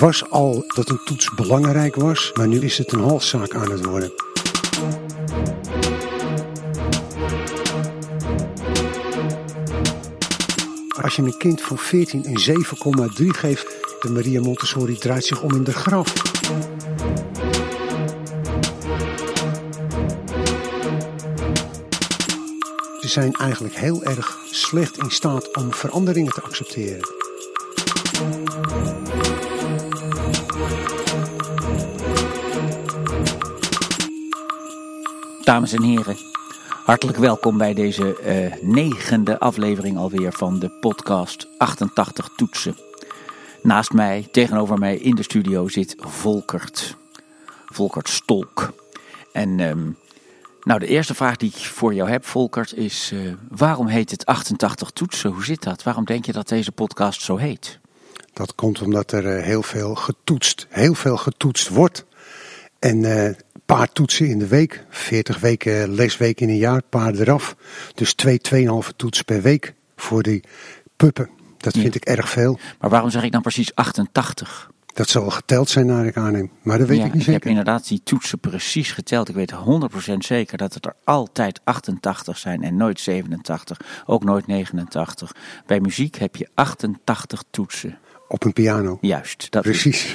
was 0.00 0.30
al 0.30 0.64
dat 0.74 0.88
een 0.88 1.00
toets 1.04 1.30
belangrijk 1.34 1.94
was, 1.94 2.30
maar 2.34 2.48
nu 2.48 2.60
is 2.60 2.78
het 2.78 2.92
een 2.92 3.00
halszaak 3.00 3.54
aan 3.54 3.70
het 3.70 3.84
worden. 3.84 4.12
Als 11.02 11.16
je 11.16 11.22
een 11.22 11.36
kind 11.38 11.60
van 11.60 11.78
14 11.78 12.26
een 12.26 12.64
7,3 13.18 13.26
geeft, 13.26 13.66
de 14.00 14.10
Maria 14.10 14.40
Montessori 14.40 14.98
draait 14.98 15.24
zich 15.24 15.42
om 15.42 15.54
in 15.54 15.64
de 15.64 15.72
graf. 15.72 16.12
Ze 23.00 23.08
zijn 23.08 23.32
eigenlijk 23.32 23.74
heel 23.74 24.02
erg 24.02 24.38
slecht 24.50 24.98
in 24.98 25.10
staat 25.10 25.56
om 25.56 25.74
veranderingen 25.74 26.32
te 26.32 26.42
accepteren. 26.42 27.08
Dames 35.44 35.72
en 35.72 35.82
heren, 35.82 36.16
hartelijk 36.84 37.18
welkom 37.18 37.58
bij 37.58 37.74
deze 37.74 38.18
eh, 38.18 38.62
negende 38.62 39.38
aflevering 39.38 39.96
alweer 39.96 40.32
van 40.32 40.58
de 40.58 40.70
podcast 40.70 41.46
88 41.58 42.28
Toetsen. 42.36 42.76
Naast 43.62 43.92
mij, 43.92 44.28
tegenover 44.32 44.78
mij 44.78 44.96
in 44.96 45.14
de 45.14 45.22
studio 45.22 45.68
zit 45.68 45.94
Volkert. 45.98 46.96
Volkert 47.66 48.08
Stolk. 48.08 48.72
En 49.32 49.60
ehm, 49.60 49.90
nou, 50.62 50.80
de 50.80 50.86
eerste 50.86 51.14
vraag 51.14 51.36
die 51.36 51.48
ik 51.48 51.64
voor 51.64 51.94
jou 51.94 52.10
heb, 52.10 52.24
Volkert, 52.24 52.74
is: 52.74 53.10
eh, 53.12 53.32
waarom 53.48 53.86
heet 53.86 54.10
het 54.10 54.26
88 54.26 54.90
Toetsen? 54.90 55.30
Hoe 55.30 55.44
zit 55.44 55.62
dat? 55.62 55.82
Waarom 55.82 56.04
denk 56.04 56.24
je 56.24 56.32
dat 56.32 56.48
deze 56.48 56.72
podcast 56.72 57.22
zo 57.22 57.36
heet? 57.36 57.78
Dat 58.32 58.54
komt 58.54 58.82
omdat 58.82 59.12
er 59.12 59.36
eh, 59.36 59.44
heel 59.44 59.62
veel 59.62 59.94
getoetst, 59.94 60.66
heel 60.68 60.94
veel 60.94 61.16
getoetst 61.16 61.68
wordt. 61.68 62.04
En 62.78 63.04
eh, 63.04 63.24
een 63.24 63.36
paar 63.66 63.92
toetsen 63.92 64.28
in 64.28 64.38
de 64.38 64.46
week, 64.46 64.84
40 64.88 65.40
weken 65.40 65.94
lesweek 65.94 66.40
in 66.40 66.48
een 66.48 66.56
jaar, 66.56 66.82
paar 66.82 67.14
eraf. 67.14 67.56
Dus 67.94 68.14
twee, 68.14 68.38
tweeënhalve 68.38 68.96
toetsen 68.96 69.24
per 69.24 69.42
week 69.42 69.74
voor 69.96 70.22
die 70.22 70.44
puppen. 70.96 71.30
Dat 71.56 71.72
vind 71.76 71.94
ik 71.94 72.04
erg 72.04 72.28
veel. 72.28 72.58
Maar 72.80 72.90
waarom 72.90 73.10
zeg 73.10 73.22
ik 73.22 73.32
dan 73.32 73.42
precies 73.42 73.74
88? 73.74 74.70
Dat 74.94 75.08
zal 75.08 75.30
geteld 75.30 75.68
zijn 75.68 75.86
naar 75.86 76.06
ik 76.06 76.16
aanneem, 76.16 76.50
maar 76.62 76.78
dat 76.78 76.88
weet 76.88 76.98
ja, 76.98 77.04
ik 77.04 77.12
niet 77.12 77.20
ik 77.20 77.26
heb 77.26 77.34
zeker. 77.34 77.50
inderdaad 77.50 77.88
die 77.88 78.00
toetsen 78.04 78.38
precies 78.38 78.92
geteld. 78.92 79.28
Ik 79.28 79.34
weet 79.34 79.52
100% 80.12 80.12
zeker 80.18 80.58
dat 80.58 80.74
het 80.74 80.84
er 80.84 80.94
altijd 81.04 81.60
88 81.64 82.38
zijn 82.38 82.62
en 82.62 82.76
nooit 82.76 83.00
87, 83.00 83.80
ook 84.06 84.24
nooit 84.24 84.46
89. 84.46 85.32
Bij 85.66 85.80
muziek 85.80 86.16
heb 86.16 86.36
je 86.36 86.48
88 86.54 87.44
toetsen. 87.50 87.98
Op 88.32 88.44
een 88.44 88.52
piano. 88.52 88.98
Juist, 89.00 89.50
dat, 89.50 89.66
is, 89.66 89.80
Precies. 89.82 90.12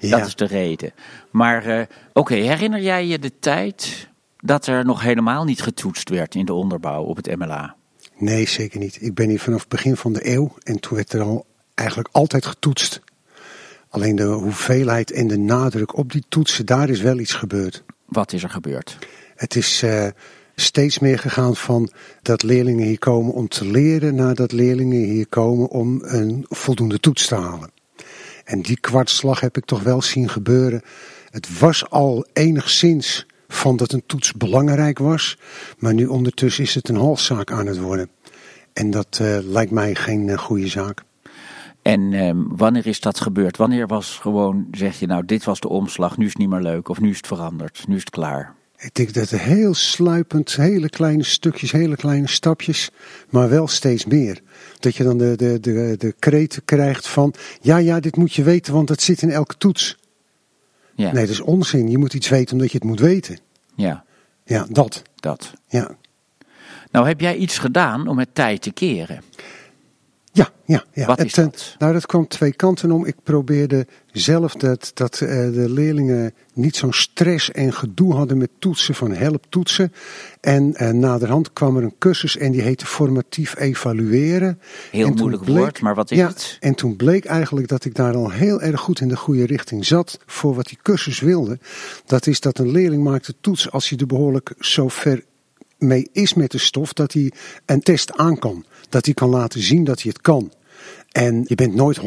dat 0.10 0.26
is 0.26 0.34
de 0.34 0.46
reden. 0.46 0.92
Maar 1.30 1.66
eh, 1.66 1.86
oké, 2.12 2.34
herinner 2.34 2.80
jij 2.80 3.06
je 3.06 3.18
de 3.18 3.38
tijd 3.38 4.08
dat 4.38 4.66
er 4.66 4.84
nog 4.84 5.02
helemaal 5.02 5.44
niet 5.44 5.62
getoetst 5.62 6.08
werd 6.08 6.34
in 6.34 6.44
de 6.44 6.52
onderbouw 6.52 7.02
op 7.02 7.16
het 7.16 7.36
MLA? 7.36 7.76
Nee, 8.16 8.48
zeker 8.48 8.78
niet. 8.78 8.98
Ik 9.00 9.14
ben 9.14 9.28
hier 9.28 9.40
vanaf 9.40 9.60
het 9.60 9.68
begin 9.68 9.96
van 9.96 10.12
de 10.12 10.28
eeuw 10.34 10.54
en 10.62 10.80
toen 10.80 10.96
werd 10.96 11.12
er 11.12 11.20
al 11.20 11.46
eigenlijk 11.74 12.08
altijd 12.12 12.46
getoetst. 12.46 13.00
Alleen 13.88 14.16
de 14.16 14.24
hoeveelheid 14.24 15.10
en 15.10 15.26
de 15.26 15.38
nadruk 15.38 15.96
op 15.96 16.12
die 16.12 16.24
toetsen, 16.28 16.66
daar 16.66 16.88
is 16.88 17.00
wel 17.00 17.18
iets 17.18 17.34
gebeurd. 17.34 17.84
Wat 18.04 18.32
is 18.32 18.42
er 18.42 18.50
gebeurd? 18.50 18.98
Het 19.36 19.56
is 19.56 19.82
eh, 19.82 20.06
steeds 20.62 20.98
meer 20.98 21.18
gegaan 21.18 21.56
van 21.56 21.90
dat 22.22 22.42
leerlingen 22.42 22.86
hier 22.86 22.98
komen 22.98 23.32
om 23.32 23.48
te 23.48 23.66
leren, 23.66 24.14
naar 24.14 24.34
dat 24.34 24.52
leerlingen 24.52 25.04
hier 25.04 25.26
komen 25.28 25.68
om 25.68 26.00
een 26.02 26.46
voldoende 26.48 27.00
toets 27.00 27.26
te 27.26 27.34
halen. 27.34 27.70
En 28.44 28.62
die 28.62 28.80
kwartslag 28.80 29.40
heb 29.40 29.56
ik 29.56 29.64
toch 29.64 29.82
wel 29.82 30.02
zien 30.02 30.28
gebeuren. 30.28 30.82
Het 31.30 31.58
was 31.58 31.90
al 31.90 32.26
enigszins 32.32 33.26
van 33.48 33.76
dat 33.76 33.92
een 33.92 34.02
toets 34.06 34.32
belangrijk 34.32 34.98
was, 34.98 35.38
maar 35.78 35.94
nu 35.94 36.06
ondertussen 36.06 36.64
is 36.64 36.74
het 36.74 36.88
een 36.88 36.96
halszaak 36.96 37.50
aan 37.50 37.66
het 37.66 37.78
worden. 37.78 38.08
En 38.72 38.90
dat 38.90 39.18
eh, 39.20 39.38
lijkt 39.42 39.70
mij 39.70 39.94
geen 39.94 40.28
eh, 40.28 40.38
goede 40.38 40.68
zaak. 40.68 41.02
En 41.82 42.12
ehm, 42.12 42.36
wanneer 42.48 42.86
is 42.86 43.00
dat 43.00 43.20
gebeurd? 43.20 43.56
Wanneer 43.56 43.86
was 43.86 44.18
gewoon, 44.20 44.66
zeg 44.70 44.98
je 44.98 45.06
nou, 45.06 45.24
dit 45.24 45.44
was 45.44 45.60
de 45.60 45.68
omslag, 45.68 46.16
nu 46.16 46.24
is 46.24 46.30
het 46.30 46.40
niet 46.40 46.50
meer 46.50 46.60
leuk 46.60 46.88
of 46.88 47.00
nu 47.00 47.10
is 47.10 47.16
het 47.16 47.26
veranderd, 47.26 47.84
nu 47.88 47.94
is 47.94 48.00
het 48.00 48.10
klaar? 48.10 48.54
Ik 48.82 48.94
denk 48.94 49.14
dat 49.14 49.30
het 49.30 49.40
heel 49.40 49.74
sluipend, 49.74 50.56
hele 50.56 50.88
kleine 50.88 51.22
stukjes, 51.22 51.72
hele 51.72 51.96
kleine 51.96 52.28
stapjes, 52.28 52.90
maar 53.30 53.48
wel 53.48 53.68
steeds 53.68 54.04
meer. 54.04 54.40
Dat 54.78 54.96
je 54.96 55.04
dan 55.04 55.18
de, 55.18 55.36
de, 55.36 55.60
de, 55.60 55.94
de 55.98 56.14
kreet 56.18 56.62
krijgt 56.64 57.08
van, 57.08 57.34
ja, 57.60 57.76
ja, 57.76 58.00
dit 58.00 58.16
moet 58.16 58.34
je 58.34 58.42
weten, 58.42 58.72
want 58.72 58.88
het 58.88 59.02
zit 59.02 59.22
in 59.22 59.30
elke 59.30 59.56
toets. 59.56 59.96
Ja, 60.94 61.12
Nee, 61.12 61.26
dat 61.26 61.32
is 61.32 61.40
onzin. 61.40 61.90
Je 61.90 61.98
moet 61.98 62.14
iets 62.14 62.28
weten 62.28 62.52
omdat 62.52 62.70
je 62.72 62.78
het 62.78 62.86
moet 62.86 63.00
weten. 63.00 63.38
ja 63.74 64.04
Ja, 64.44 64.66
dat. 64.70 65.02
dat. 65.16 65.52
Ja, 65.68 65.96
Nou, 66.90 67.06
heb 67.06 67.20
jij 67.20 67.36
iets 67.36 67.58
gedaan 67.58 68.06
om 68.06 68.18
het 68.18 68.34
tijd 68.34 68.62
te 68.62 68.72
keren? 68.72 69.22
Ja, 70.32 70.50
ja. 70.64 70.84
ja. 70.92 71.06
Wat 71.06 71.24
is 71.24 71.32
eh, 71.34 71.44
dat? 71.44 71.74
Nou, 71.78 71.92
dat 71.92 72.06
kwam 72.06 72.28
twee 72.28 72.52
kanten 72.52 72.90
om. 72.90 73.06
Ik 73.06 73.16
probeerde 73.22 73.86
zelf 74.12 74.54
dat, 74.54 74.90
dat 74.94 75.20
eh, 75.20 75.28
de 75.28 75.70
leerlingen 75.70 76.34
niet 76.54 76.76
zo'n 76.76 76.92
stress 76.92 77.50
en 77.50 77.72
gedoe 77.72 78.14
hadden 78.14 78.38
met 78.38 78.50
toetsen, 78.58 78.94
van 78.94 79.12
help 79.12 79.44
toetsen. 79.48 79.92
En 80.40 80.74
eh, 80.74 80.90
naderhand 80.90 81.52
kwam 81.52 81.76
er 81.76 81.82
een 81.82 81.94
cursus 81.98 82.36
en 82.36 82.52
die 82.52 82.60
heette 82.60 82.86
formatief 82.86 83.58
evalueren. 83.58 84.60
Heel 84.90 85.06
En 85.06 85.14
moeilijk 85.14 85.44
bleek- 85.44 85.56
woord, 85.58 85.80
maar 85.80 85.94
wat 85.94 86.10
is 86.10 86.18
ja, 86.18 86.26
het? 86.26 86.56
En 86.60 86.74
toen 86.74 86.96
bleek 86.96 87.24
eigenlijk 87.24 87.68
dat 87.68 87.84
ik 87.84 87.94
daar 87.94 88.14
al 88.14 88.30
heel 88.30 88.60
erg 88.60 88.80
goed 88.80 89.00
in 89.00 89.08
de 89.08 89.16
goede 89.16 89.46
richting 89.46 89.84
zat 89.86 90.18
voor 90.26 90.54
wat 90.54 90.66
die 90.66 90.78
cursus 90.82 91.20
wilde. 91.20 91.58
Dat 92.06 92.26
is 92.26 92.40
dat 92.40 92.58
een 92.58 92.70
leerling 92.70 93.04
maakt 93.04 93.26
de 93.26 93.34
toets 93.40 93.70
als 93.70 93.88
hij 93.88 93.98
er 93.98 94.06
behoorlijk 94.06 94.54
zo 94.58 94.88
ver 94.88 95.24
mee 95.82 96.08
is 96.12 96.34
met 96.34 96.50
de 96.50 96.58
stof 96.58 96.92
dat 96.92 97.12
hij 97.12 97.32
een 97.66 97.80
test 97.80 98.16
aan 98.16 98.38
kan. 98.38 98.64
Dat 98.88 99.04
hij 99.04 99.14
kan 99.14 99.28
laten 99.28 99.62
zien 99.62 99.84
dat 99.84 100.02
hij 100.02 100.12
het 100.14 100.22
kan. 100.22 100.52
En 101.12 101.44
je 101.46 101.54
bent 101.54 101.74
nooit 101.74 102.00
100% 102.00 102.02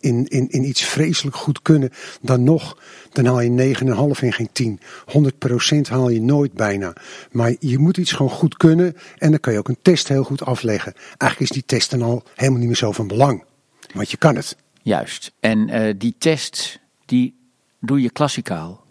in, 0.00 0.26
in, 0.28 0.48
in 0.48 0.64
iets 0.64 0.84
vreselijk 0.84 1.36
goed 1.36 1.62
kunnen. 1.62 1.90
Dan 2.20 2.42
nog, 2.42 2.78
dan 3.12 3.24
haal 3.24 3.40
je 3.40 3.74
9,5 4.18 4.24
en 4.24 4.32
geen 4.32 4.48
10. 4.52 4.80
100% 5.76 5.80
haal 5.88 6.08
je 6.08 6.20
nooit 6.20 6.52
bijna. 6.52 6.92
Maar 7.30 7.54
je 7.58 7.78
moet 7.78 7.96
iets 7.96 8.12
gewoon 8.12 8.32
goed 8.32 8.56
kunnen. 8.56 8.96
En 9.18 9.30
dan 9.30 9.40
kan 9.40 9.52
je 9.52 9.58
ook 9.58 9.68
een 9.68 9.82
test 9.82 10.08
heel 10.08 10.24
goed 10.24 10.44
afleggen. 10.44 10.94
Eigenlijk 10.94 11.40
is 11.40 11.56
die 11.56 11.66
test 11.66 11.90
dan 11.90 12.02
al 12.02 12.22
helemaal 12.34 12.58
niet 12.58 12.68
meer 12.68 12.76
zo 12.76 12.92
van 12.92 13.06
belang. 13.06 13.44
Want 13.94 14.10
je 14.10 14.16
kan 14.16 14.36
het. 14.36 14.56
Juist. 14.82 15.32
En 15.40 15.68
eh, 15.68 15.94
die 15.98 16.14
test, 16.18 16.80
die 17.04 17.34
doe 17.80 18.02
je 18.02 18.10
klassikaal. 18.10 18.81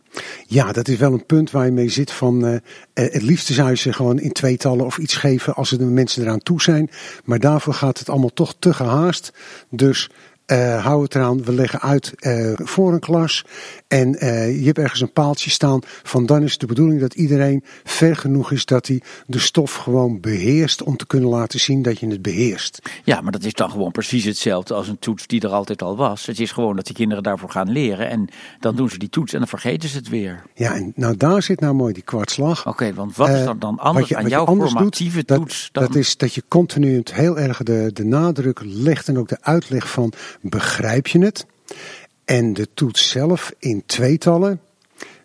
Ja, 0.45 0.71
dat 0.71 0.87
is 0.87 0.97
wel 0.97 1.13
een 1.13 1.25
punt 1.25 1.51
waar 1.51 1.65
je 1.65 1.71
mee 1.71 1.89
zit 1.89 2.11
van 2.11 2.45
eh, 2.45 2.55
eh, 2.55 2.61
het 2.93 3.21
liefste 3.21 3.53
zou 3.53 3.69
je 3.69 3.75
ze 3.75 3.93
gewoon 3.93 4.19
in 4.19 4.31
tweetallen 4.31 4.85
of 4.85 4.97
iets 4.97 5.15
geven 5.15 5.55
als 5.55 5.71
er 5.71 5.77
de 5.77 5.85
mensen 5.85 6.23
eraan 6.23 6.43
toe 6.43 6.61
zijn. 6.61 6.89
Maar 7.23 7.39
daarvoor 7.39 7.73
gaat 7.73 7.99
het 7.99 8.09
allemaal 8.09 8.33
toch 8.33 8.55
te 8.59 8.73
gehaast. 8.73 9.33
Dus 9.69 10.09
eh, 10.51 10.85
hou 10.85 11.03
het 11.03 11.15
eraan, 11.15 11.43
we 11.43 11.51
leggen 11.53 11.81
uit 11.81 12.13
eh, 12.19 12.51
voor 12.55 12.93
een 12.93 12.99
klas. 12.99 13.45
En 13.87 14.15
eh, 14.19 14.59
je 14.59 14.65
hebt 14.65 14.77
ergens 14.77 15.01
een 15.01 15.11
paaltje 15.13 15.49
staan 15.49 15.79
van 16.03 16.25
dan 16.25 16.43
is 16.43 16.51
het 16.51 16.59
de 16.59 16.65
bedoeling 16.65 16.99
dat 17.01 17.13
iedereen 17.13 17.63
ver 17.83 18.15
genoeg 18.15 18.51
is 18.51 18.65
dat 18.65 18.87
hij 18.87 19.01
de 19.27 19.39
stof 19.39 19.73
gewoon 19.75 20.19
beheerst 20.19 20.83
om 20.83 20.97
te 20.97 21.07
kunnen 21.07 21.29
laten 21.29 21.59
zien 21.59 21.81
dat 21.81 21.99
je 21.99 22.07
het 22.07 22.21
beheerst. 22.21 22.79
Ja, 23.03 23.21
maar 23.21 23.31
dat 23.31 23.43
is 23.43 23.53
dan 23.53 23.71
gewoon 23.71 23.91
precies 23.91 24.23
hetzelfde 24.25 24.73
als 24.73 24.87
een 24.87 24.99
toets 24.99 25.27
die 25.27 25.41
er 25.41 25.49
altijd 25.49 25.81
al 25.81 25.95
was. 25.97 26.25
Het 26.25 26.39
is 26.39 26.51
gewoon 26.51 26.75
dat 26.75 26.85
die 26.85 26.95
kinderen 26.95 27.23
daarvoor 27.23 27.49
gaan 27.49 27.71
leren 27.71 28.09
en 28.09 28.27
dan 28.59 28.75
doen 28.75 28.89
ze 28.89 28.97
die 28.97 29.09
toets 29.09 29.33
en 29.33 29.39
dan 29.39 29.47
vergeten 29.47 29.89
ze 29.89 29.97
het 29.97 30.09
weer. 30.09 30.43
Ja, 30.55 30.73
en 30.75 30.91
nou 30.95 31.17
daar 31.17 31.41
zit 31.41 31.59
nou 31.59 31.73
mooi 31.73 31.93
die 31.93 32.03
kwartslag. 32.03 32.67
Oké, 32.67 32.93
want 32.93 33.15
wat 33.15 33.29
is 33.29 33.39
Eh, 33.41 33.51
dan, 33.59 33.79
anders 33.79 34.07
je- 34.07 34.17
aan 34.17 34.27
jouw 34.27 34.45
anders 34.45 34.71
formatieve 34.71 35.17
doet, 35.17 35.27
dat- 35.27 35.37
toets 35.37 35.69
dan... 35.71 35.83
Dat 35.83 35.95
is 35.95 36.17
dat 36.17 36.33
je 36.33 36.43
continu 36.47 36.97
het 36.97 37.13
heel 37.13 37.39
erg 37.39 37.63
de, 37.63 37.89
de 37.93 38.03
nadruk 38.05 38.59
legt 38.63 39.07
en 39.07 39.17
ook 39.17 39.27
de 39.29 39.37
uitleg 39.41 39.89
van 39.91 40.13
begrijp 40.41 41.07
je 41.07 41.19
het? 41.19 41.45
En 42.25 42.53
de 42.53 42.67
toets 42.73 43.09
zelf 43.09 43.53
in 43.59 43.83
tweetallen 43.85 44.61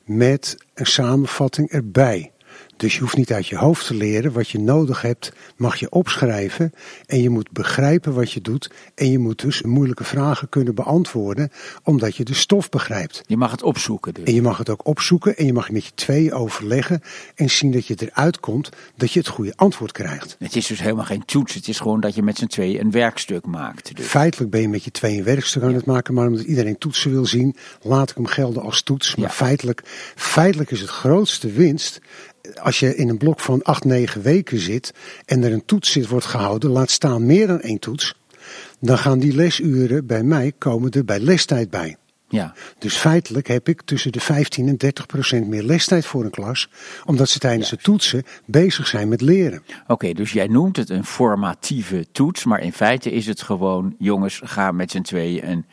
met 0.04 0.56
een 0.74 0.86
samenvatting 0.86 1.70
erbij. 1.70 2.32
Dus 2.76 2.94
je 2.94 3.00
hoeft 3.00 3.17
niet 3.17 3.32
uit 3.32 3.46
je 3.46 3.56
hoofd 3.56 3.87
te 3.87 3.94
leren. 3.94 4.32
Wat 4.32 4.49
je 4.49 4.58
nodig 4.58 5.02
hebt, 5.02 5.32
mag 5.56 5.76
je 5.76 5.90
opschrijven. 5.90 6.73
En 7.06 7.23
je 7.23 7.31
moet 7.31 7.50
begrijpen 7.50 8.14
wat 8.14 8.32
je 8.32 8.40
doet. 8.40 8.70
En 8.94 9.11
je 9.11 9.19
moet 9.19 9.40
dus 9.40 9.62
moeilijke 9.62 10.05
vragen 10.05 10.49
kunnen 10.49 10.75
beantwoorden, 10.75 11.50
omdat 11.82 12.17
je 12.17 12.25
de 12.25 12.34
stof 12.34 12.69
begrijpt. 12.69 13.23
Je 13.26 13.37
mag 13.37 13.50
het 13.50 13.62
opzoeken 13.62 14.14
dus. 14.14 14.25
En 14.25 14.34
je 14.34 14.43
mag 14.43 14.58
het 14.58 14.70
ook 14.70 14.87
opzoeken 14.87 15.37
en 15.37 15.46
je 15.46 15.52
mag 15.52 15.70
met 15.70 15.84
je 15.84 15.90
twee 15.94 16.32
overleggen 16.34 17.00
en 17.34 17.50
zien 17.50 17.70
dat 17.73 17.87
je 17.87 17.94
eruit 17.99 18.40
komt 18.40 18.69
dat 18.96 19.12
je 19.12 19.19
het 19.19 19.28
goede 19.28 19.52
antwoord 19.56 19.93
krijgt. 19.93 20.37
Het 20.38 20.56
is 20.56 20.67
dus 20.67 20.81
helemaal 20.81 21.05
geen 21.05 21.25
toets, 21.25 21.55
het 21.55 21.69
is 21.69 21.78
gewoon 21.78 22.00
dat 22.00 22.14
je 22.14 22.23
met 22.23 22.37
z'n 22.38 22.46
tweeën 22.46 22.81
een 22.81 22.90
werkstuk 22.90 23.46
maakt. 23.46 23.96
Dus. 23.96 24.06
Feitelijk 24.06 24.50
ben 24.50 24.61
je 24.61 24.69
met 24.69 24.84
je 24.84 24.90
twee 24.90 25.17
een 25.19 25.25
werkstuk 25.25 25.62
aan 25.62 25.75
het 25.75 25.87
maken, 25.87 26.14
maar 26.14 26.26
omdat 26.26 26.44
iedereen 26.44 26.78
toetsen 26.78 27.11
wil 27.11 27.26
zien, 27.26 27.56
laat 27.82 28.11
ik 28.11 28.17
hem 28.17 28.26
gelden 28.26 28.62
als 28.62 28.82
toets. 28.82 29.14
Maar 29.17 29.28
Ja. 29.28 29.34
feitelijk, 29.34 29.82
feitelijk 30.14 30.70
is 30.70 30.81
het 30.81 30.90
grootste 30.90 31.50
winst 31.52 32.00
als 32.54 32.81
je 32.81 32.96
in 32.96 33.08
een 33.08 33.19
blok 33.19 33.40
van 33.40 33.62
acht, 33.62 33.84
negen 33.84 34.22
weken 34.22 34.58
zit 34.58 34.94
en 35.25 35.43
er 35.43 35.52
een 35.52 35.64
toets 35.64 35.93
zit 35.93 36.08
wordt 36.08 36.26
gehouden, 36.26 36.70
laat 36.70 36.90
staan 36.90 37.26
meer 37.26 37.46
dan 37.46 37.60
één 37.60 37.78
toets. 37.78 38.14
dan 38.81 38.98
gaan 38.98 39.19
die 39.19 39.34
lesuren 39.34 40.06
bij 40.06 40.22
mij 40.22 40.52
komen 40.58 40.90
er 40.90 41.04
bij 41.04 41.20
lestijd 41.20 41.70
bij. 41.70 41.96
Ja, 42.28 42.54
Dus 42.78 42.96
feitelijk 42.96 43.46
heb 43.46 43.69
ik 43.69 43.82
tussen 43.82 44.12
de 44.12 44.20
15 44.20 44.69
en 44.69 44.76
30 44.76 45.06
procent 45.06 45.46
meer 45.46 45.62
lestijd 45.62 46.06
voor 46.06 46.25
een 46.25 46.31
klas, 46.31 46.69
omdat 47.04 47.28
ze 47.28 47.38
tijdens 47.38 47.70
de 47.70 47.76
toetsen 47.76 48.25
bezig 48.44 48.87
zijn 48.87 49.08
met 49.08 49.20
leren. 49.20 49.62
oké, 49.87 50.12
dus 50.12 50.32
jij 50.32 50.46
noemt 50.46 50.76
het 50.76 50.90
een 50.90 51.04
formatieve 51.04 52.06
toets, 52.12 52.44
maar 52.44 52.60
in 52.60 52.72
feite 52.72 53.10
is 53.10 53.26
het 53.26 53.42
gewoon, 53.42 53.94
jongens, 53.99 54.40
ga 54.44 54.72
met 54.72 54.90
z'n 54.90 55.00
tweeën 55.00 55.49
een 55.49 55.64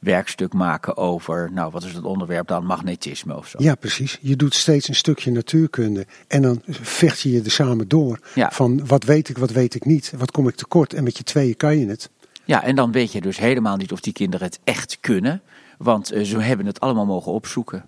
werkstuk 0.00 0.52
maken 0.52 0.96
over, 0.96 1.50
nou, 1.52 1.70
wat 1.70 1.84
is 1.84 1.92
het 1.92 2.04
onderwerp 2.04 2.46
dan, 2.46 2.64
magnetisme 2.64 3.36
of 3.36 3.48
zo. 3.48 3.62
Ja, 3.62 3.74
precies. 3.74 4.18
Je 4.20 4.36
doet 4.36 4.54
steeds 4.54 4.88
een 4.88 4.94
stukje 4.94 5.30
natuurkunde 5.30 6.06
en 6.28 6.42
dan 6.42 6.62
vecht 6.66 7.20
je 7.20 7.30
je 7.30 7.42
er 7.42 7.50
samen 7.50 7.88
door. 7.88 8.20
Ja. 8.34 8.50
Van 8.52 8.86
wat 8.86 9.04
weet 9.04 9.28
ik, 9.28 9.38
wat 9.38 9.50
weet 9.50 9.74
ik 9.74 9.84
niet, 9.84 10.12
wat 10.16 10.30
kom 10.30 10.48
ik 10.48 10.54
tekort 10.54 10.94
en 10.94 11.04
met 11.04 11.16
je 11.16 11.22
tweeën 11.22 11.56
kan 11.56 11.78
je 11.78 11.86
het. 11.86 12.10
Ja, 12.44 12.62
en 12.62 12.74
dan 12.74 12.92
weet 12.92 13.12
je 13.12 13.20
dus 13.20 13.38
helemaal 13.38 13.76
niet 13.76 13.92
of 13.92 14.00
die 14.00 14.12
kinderen 14.12 14.46
het 14.46 14.60
echt 14.64 14.98
kunnen, 15.00 15.42
want 15.78 16.10
eh, 16.12 16.24
ze 16.24 16.38
hebben 16.38 16.66
het 16.66 16.80
allemaal 16.80 17.06
mogen 17.06 17.32
opzoeken. 17.32 17.84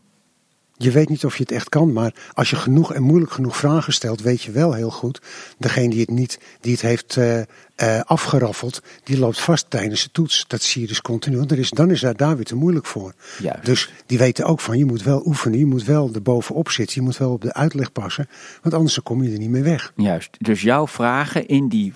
Je 0.82 0.90
weet 0.90 1.08
niet 1.08 1.24
of 1.24 1.36
je 1.36 1.42
het 1.42 1.52
echt 1.52 1.68
kan, 1.68 1.92
maar 1.92 2.14
als 2.32 2.50
je 2.50 2.56
genoeg 2.56 2.92
en 2.92 3.02
moeilijk 3.02 3.32
genoeg 3.32 3.56
vragen 3.56 3.92
stelt, 3.92 4.20
weet 4.20 4.42
je 4.42 4.50
wel 4.50 4.72
heel 4.72 4.90
goed. 4.90 5.20
Degene 5.58 5.88
die 5.88 6.00
het 6.00 6.10
niet, 6.10 6.40
die 6.60 6.72
het 6.72 6.80
heeft 6.80 7.16
eh, 7.16 7.40
eh, 7.40 8.00
afgeraffeld, 8.04 8.82
die 9.04 9.18
loopt 9.18 9.40
vast 9.40 9.70
tijdens 9.70 10.02
de 10.02 10.10
toets. 10.10 10.44
Dat 10.48 10.62
zie 10.62 10.80
je 10.80 10.88
dus 10.88 11.00
continu. 11.00 11.36
Want 11.36 11.50
er 11.50 11.58
is, 11.58 11.70
dan 11.70 11.90
is 11.90 12.00
daar, 12.00 12.16
daar 12.16 12.36
weer 12.36 12.44
te 12.44 12.54
moeilijk 12.54 12.86
voor. 12.86 13.14
Juist. 13.38 13.64
Dus 13.64 13.90
die 14.06 14.18
weten 14.18 14.44
ook 14.44 14.60
van, 14.60 14.78
je 14.78 14.84
moet 14.84 15.02
wel 15.02 15.26
oefenen, 15.26 15.58
je 15.58 15.66
moet 15.66 15.84
wel 15.84 16.10
er 16.14 16.22
bovenop 16.22 16.70
zitten, 16.70 16.94
je 16.96 17.02
moet 17.02 17.16
wel 17.16 17.32
op 17.32 17.42
de 17.42 17.52
uitleg 17.52 17.92
passen, 17.92 18.28
want 18.62 18.74
anders 18.74 19.02
kom 19.02 19.22
je 19.22 19.32
er 19.32 19.38
niet 19.38 19.50
meer 19.50 19.62
weg. 19.62 19.92
Juist. 19.96 20.36
Dus 20.40 20.62
jouw 20.62 20.86
vragen 20.86 21.46
in 21.46 21.68
die 21.68 21.92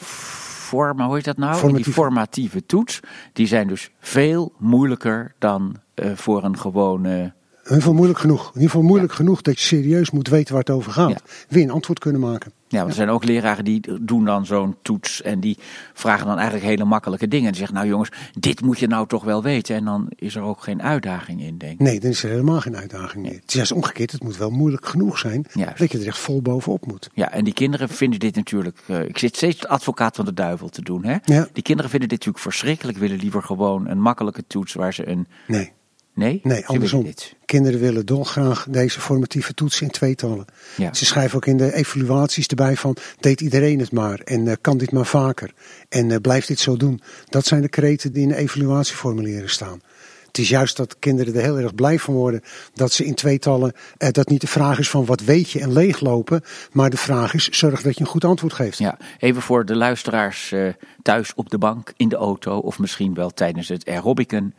forma, 0.67 1.06
hoe 1.06 1.15
heet 1.15 1.25
dat 1.25 1.37
nou? 1.37 1.50
In 1.50 1.59
die 1.59 1.62
Formatieve. 1.62 1.93
formatieve 1.93 2.67
toets, 2.67 3.00
die 3.33 3.47
zijn 3.47 3.69
dus 3.69 3.91
veel 4.00 4.53
moeilijker 4.59 5.35
dan 5.38 5.77
eh, 5.94 6.11
voor 6.15 6.44
een 6.44 6.59
gewone. 6.59 7.35
In 7.66 7.72
ieder 7.72 7.84
geval 7.90 7.94
moeilijk 7.94 8.18
genoeg. 8.18 8.40
In 8.46 8.52
ieder 8.54 8.70
geval 8.70 8.82
moeilijk 8.86 9.12
genoeg 9.12 9.42
dat 9.42 9.60
je 9.60 9.66
serieus 9.66 10.10
moet 10.10 10.28
weten 10.28 10.52
waar 10.54 10.62
het 10.62 10.70
over 10.74 10.92
gaat. 10.92 11.10
Ja. 11.10 11.16
Weer 11.48 11.62
een 11.62 11.70
antwoord 11.70 11.98
kunnen 11.98 12.20
maken. 12.20 12.52
Ja, 12.68 12.76
want 12.78 12.88
er 12.90 12.96
zijn 12.96 13.08
ook 13.08 13.24
leraren 13.24 13.64
die 13.64 14.04
doen 14.04 14.24
dan 14.24 14.46
zo'n 14.46 14.76
toets 14.82 15.22
en 15.22 15.40
die 15.40 15.58
vragen 15.94 16.26
dan 16.26 16.36
eigenlijk 16.36 16.66
hele 16.66 16.84
makkelijke 16.84 17.28
dingen. 17.28 17.44
En 17.44 17.50
die 17.50 17.58
zeggen, 17.58 17.76
nou 17.76 17.88
jongens, 17.88 18.10
dit 18.38 18.60
moet 18.60 18.78
je 18.78 18.86
nou 18.86 19.06
toch 19.06 19.24
wel 19.24 19.42
weten. 19.42 19.76
En 19.76 19.84
dan 19.84 20.06
is 20.16 20.34
er 20.34 20.42
ook 20.42 20.62
geen 20.62 20.82
uitdaging 20.82 21.42
in, 21.42 21.58
denk 21.58 21.72
ik. 21.72 21.78
Nee, 21.78 22.00
dan 22.00 22.10
is 22.10 22.22
er 22.22 22.30
helemaal 22.30 22.60
geen 22.60 22.76
uitdaging 22.76 23.22
meer. 23.22 23.34
Het 23.34 23.42
is 23.46 23.54
juist 23.54 23.72
omgekeerd, 23.72 24.12
het 24.12 24.22
moet 24.22 24.36
wel 24.36 24.50
moeilijk 24.50 24.86
genoeg 24.86 25.18
zijn 25.18 25.46
Juist. 25.52 25.78
dat 25.78 25.92
je 25.92 25.98
er 25.98 26.06
echt 26.06 26.18
vol 26.18 26.42
bovenop 26.42 26.86
moet. 26.86 27.10
Ja, 27.14 27.32
en 27.32 27.44
die 27.44 27.54
kinderen 27.54 27.88
vinden 27.88 28.18
dit 28.18 28.34
natuurlijk. 28.36 28.78
eh, 28.86 29.00
ik 29.04 29.18
zit 29.18 29.36
steeds 29.36 29.66
advocaat 29.66 30.16
van 30.16 30.24
de 30.24 30.34
duivel 30.34 30.68
te 30.68 30.82
doen. 30.82 31.04
Hè? 31.04 31.16
Ja. 31.24 31.48
Die 31.52 31.62
kinderen 31.62 31.90
vinden 31.90 32.08
dit 32.08 32.18
natuurlijk 32.18 32.44
verschrikkelijk. 32.44 32.98
Willen 32.98 33.18
liever 33.18 33.42
gewoon 33.42 33.88
een 33.88 34.00
makkelijke 34.00 34.44
toets 34.46 34.72
waar 34.74 34.94
ze 34.94 35.08
een. 35.08 35.26
Nee, 35.46 35.72
Nee, 36.42 36.66
andersom. 36.66 37.06
Kinderen 37.44 37.80
willen 37.80 38.06
dolgraag 38.06 38.66
deze 38.70 39.00
formatieve 39.00 39.54
toetsen 39.54 39.86
in 39.86 39.92
tweetallen. 39.92 40.44
Ja. 40.76 40.94
Ze 40.94 41.04
schrijven 41.04 41.36
ook 41.36 41.46
in 41.46 41.56
de 41.56 41.74
evaluaties 41.74 42.46
erbij 42.46 42.76
van, 42.76 42.96
deed 43.20 43.40
iedereen 43.40 43.78
het 43.78 43.92
maar 43.92 44.20
en 44.20 44.48
eh, 44.48 44.54
kan 44.60 44.78
dit 44.78 44.92
maar 44.92 45.06
vaker. 45.06 45.52
En 45.88 46.10
eh, 46.10 46.20
blijf 46.20 46.46
dit 46.46 46.58
zo 46.58 46.76
doen. 46.76 47.00
Dat 47.28 47.46
zijn 47.46 47.62
de 47.62 47.68
kreten 47.68 48.12
die 48.12 48.22
in 48.22 48.28
de 48.28 48.36
evaluatieformulieren 48.36 49.50
staan. 49.50 49.80
Het 50.36 50.44
is 50.44 50.50
juist 50.50 50.76
dat 50.76 50.98
kinderen 50.98 51.34
er 51.34 51.42
heel 51.42 51.58
erg 51.58 51.74
blij 51.74 51.98
van 51.98 52.14
worden 52.14 52.42
dat 52.74 52.92
ze 52.92 53.04
in 53.04 53.14
tweetallen, 53.14 53.72
eh, 53.96 54.10
dat 54.10 54.28
niet 54.28 54.40
de 54.40 54.46
vraag 54.46 54.78
is 54.78 54.90
van 54.90 55.04
wat 55.04 55.20
weet 55.20 55.50
je 55.50 55.60
en 55.60 55.72
leeglopen, 55.72 56.42
maar 56.72 56.90
de 56.90 56.96
vraag 56.96 57.34
is 57.34 57.48
zorg 57.48 57.82
dat 57.82 57.94
je 57.94 58.00
een 58.00 58.06
goed 58.06 58.24
antwoord 58.24 58.52
geeft. 58.52 58.78
Ja, 58.78 58.98
even 59.18 59.42
voor 59.42 59.64
de 59.64 59.76
luisteraars 59.76 60.52
eh, 60.52 60.68
thuis 61.02 61.34
op 61.34 61.50
de 61.50 61.58
bank, 61.58 61.92
in 61.96 62.08
de 62.08 62.16
auto 62.16 62.58
of 62.58 62.78
misschien 62.78 63.14
wel 63.14 63.30
tijdens 63.30 63.68
het 63.68 63.86
aerobicen. 63.86 64.54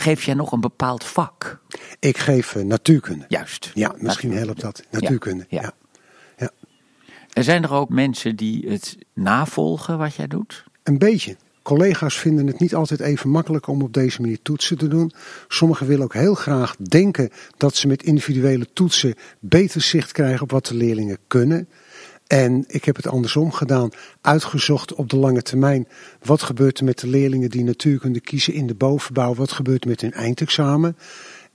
Geef 0.00 0.24
jij 0.24 0.34
nog 0.34 0.52
een 0.52 0.60
bepaald 0.60 1.04
vak? 1.04 1.60
Ik 1.98 2.18
geef 2.18 2.54
eh, 2.54 2.64
natuurkunde. 2.64 3.24
Juist. 3.28 3.70
Ja, 3.74 3.94
misschien 3.98 4.32
helpt 4.32 4.60
dat. 4.60 4.82
Natuurkunde. 4.90 5.46
Ja, 5.48 5.62
Ja, 5.62 5.72
ja. 6.36 6.50
En 7.32 7.44
zijn 7.44 7.62
er 7.62 7.72
ook 7.72 7.88
mensen 7.88 8.36
die 8.36 8.68
het 8.68 8.96
navolgen 9.14 9.98
wat 9.98 10.14
jij 10.14 10.26
doet? 10.26 10.64
Een 10.82 10.98
beetje. 10.98 11.36
Collega's 11.62 12.18
vinden 12.18 12.46
het 12.46 12.58
niet 12.58 12.74
altijd 12.74 13.00
even 13.00 13.30
makkelijk 13.30 13.66
om 13.66 13.82
op 13.82 13.92
deze 13.92 14.20
manier 14.20 14.42
toetsen 14.42 14.78
te 14.78 14.88
doen. 14.88 15.12
Sommigen 15.48 15.86
willen 15.86 16.04
ook 16.04 16.14
heel 16.14 16.34
graag 16.34 16.76
denken 16.76 17.30
dat 17.56 17.76
ze 17.76 17.86
met 17.86 18.02
individuele 18.02 18.66
toetsen 18.72 19.14
beter 19.38 19.80
zicht 19.80 20.12
krijgen 20.12 20.42
op 20.42 20.50
wat 20.50 20.66
de 20.66 20.74
leerlingen 20.74 21.18
kunnen. 21.26 21.68
En 22.30 22.64
ik 22.68 22.84
heb 22.84 22.96
het 22.96 23.06
andersom 23.06 23.52
gedaan, 23.52 23.90
uitgezocht 24.20 24.94
op 24.94 25.10
de 25.10 25.16
lange 25.16 25.42
termijn. 25.42 25.88
Wat 26.22 26.42
gebeurt 26.42 26.78
er 26.78 26.84
met 26.84 26.98
de 26.98 27.06
leerlingen 27.06 27.50
die 27.50 27.64
natuurkunde 27.64 28.20
kiezen 28.20 28.54
in 28.54 28.66
de 28.66 28.74
bovenbouw? 28.74 29.34
Wat 29.34 29.52
gebeurt 29.52 29.82
er 29.82 29.88
met 29.88 30.00
hun 30.00 30.12
eindexamen? 30.12 30.96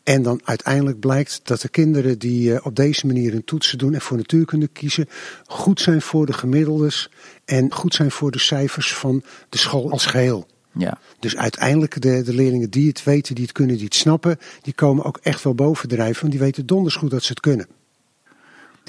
En 0.04 0.22
dan 0.22 0.42
uiteindelijk 0.44 1.00
blijkt 1.00 1.40
dat 1.44 1.62
de 1.62 1.70
kinderen 1.70 2.20
die 2.20 2.54
eh, 2.54 2.66
op 2.66 2.76
deze 2.76 3.06
manier 3.06 3.34
een 3.34 3.44
toetsen 3.44 3.78
doen 3.78 3.94
en 3.94 4.02
voor 4.02 4.18
natuurkunde 4.18 4.68
kiezen, 4.68 5.10
goed 5.46 5.82
zijn 5.82 6.02
voor 6.02 6.26
de 6.26 6.34
gemiddeldes 6.34 7.10
en 7.46 7.74
goed 7.74 7.94
zijn 7.94 8.12
voor 8.12 8.32
de 8.32 8.40
cijfers 8.40 8.94
van 8.94 9.24
de 9.50 9.58
school 9.58 9.92
als 9.92 10.06
geheel. 10.06 10.48
Ja. 10.72 11.00
Dus 11.20 11.38
uiteindelijk 11.38 12.02
de, 12.02 12.22
de 12.22 12.34
leerlingen 12.34 12.70
die 12.70 12.88
het 12.88 13.04
weten, 13.04 13.36
die 13.36 13.44
het 13.44 13.54
kunnen, 13.54 13.76
die 13.76 13.86
het 13.86 13.96
snappen, 13.96 14.38
die 14.62 14.74
komen 14.74 15.06
ook 15.06 15.20
echt 15.22 15.44
wel 15.44 15.56
bovendrijven, 15.56 16.20
want 16.22 16.32
die 16.32 16.42
weten 16.42 16.66
donders 16.66 16.96
goed 16.96 17.12
dat 17.12 17.24
ze 17.24 17.30
het 17.32 17.40
kunnen. 17.40 17.68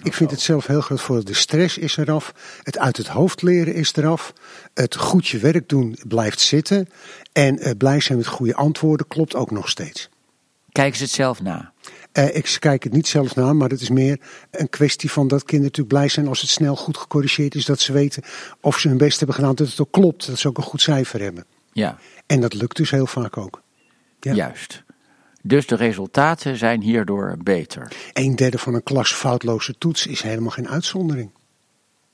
Ik 0.03 0.15
vind 0.15 0.31
het 0.31 0.41
zelf 0.41 0.67
heel 0.67 0.81
groot 0.81 1.01
voor. 1.01 1.25
De 1.25 1.35
stress 1.35 1.79
is 1.79 1.97
eraf. 1.97 2.35
Het 2.63 2.79
uit 2.79 2.97
het 2.97 3.07
hoofd 3.07 3.43
leren 3.43 3.75
is 3.75 3.95
eraf. 3.95 4.33
Het 4.75 4.97
goed 4.97 5.27
je 5.27 5.39
werk 5.39 5.69
doen 5.69 5.99
blijft 6.09 6.41
zitten. 6.41 6.89
En 7.33 7.59
eh, 7.59 7.77
blij 7.79 8.01
zijn 8.01 8.19
met 8.19 8.27
goede 8.27 8.55
antwoorden 8.55 9.09
klopt 9.09 9.35
ook 9.35 9.51
nog 9.51 9.69
steeds. 9.69 10.09
Kijken 10.73 10.97
ze 10.97 11.03
het 11.03 11.13
zelf 11.13 11.43
na? 11.43 11.73
Eh, 12.13 12.37
ik 12.37 12.57
kijk 12.59 12.85
het 12.85 12.93
niet 12.93 13.09
zelf 13.09 13.35
na, 13.35 13.53
maar 13.53 13.69
het 13.69 13.81
is 13.81 13.91
meer 13.91 14.21
een 14.51 14.69
kwestie 14.69 15.11
van 15.11 15.29
dat 15.29 15.45
kinderen 15.45 15.65
natuurlijk 15.65 15.95
blij 15.97 16.09
zijn 16.09 16.29
als 16.29 16.41
het 16.41 16.51
snel 16.51 16.77
goed 16.77 16.97
gecorrigeerd 16.97 17.55
is. 17.55 17.65
Dat 17.65 17.81
ze 17.81 17.93
weten 17.93 18.23
of 18.61 18.79
ze 18.79 18.89
hun 18.89 18.99
best 18.99 19.19
hebben 19.19 19.37
gedaan, 19.37 19.55
dat 19.55 19.69
het 19.69 19.81
ook 19.81 19.93
klopt. 19.93 20.27
Dat 20.27 20.39
ze 20.39 20.49
ook 20.49 20.57
een 20.57 20.63
goed 20.63 20.83
cijfer 20.83 21.21
hebben. 21.21 21.45
Ja, 21.73 21.99
En 22.27 22.41
dat 22.41 22.55
lukt 22.55 22.77
dus 22.77 22.91
heel 22.91 23.07
vaak 23.07 23.37
ook. 23.37 23.63
Ja. 24.21 24.35
juist. 24.35 24.85
Dus 25.47 25.67
de 25.67 25.77
resultaten 25.77 26.57
zijn 26.57 26.81
hierdoor 26.81 27.37
beter. 27.43 27.93
Een 28.13 28.37
derde 28.37 28.59
van 28.59 28.75
een 28.75 28.83
klas 28.83 29.13
foutloze 29.13 29.79
toets 29.79 30.07
is 30.07 30.23
helemaal 30.23 30.51
geen 30.51 30.69
uitzondering. 30.69 31.31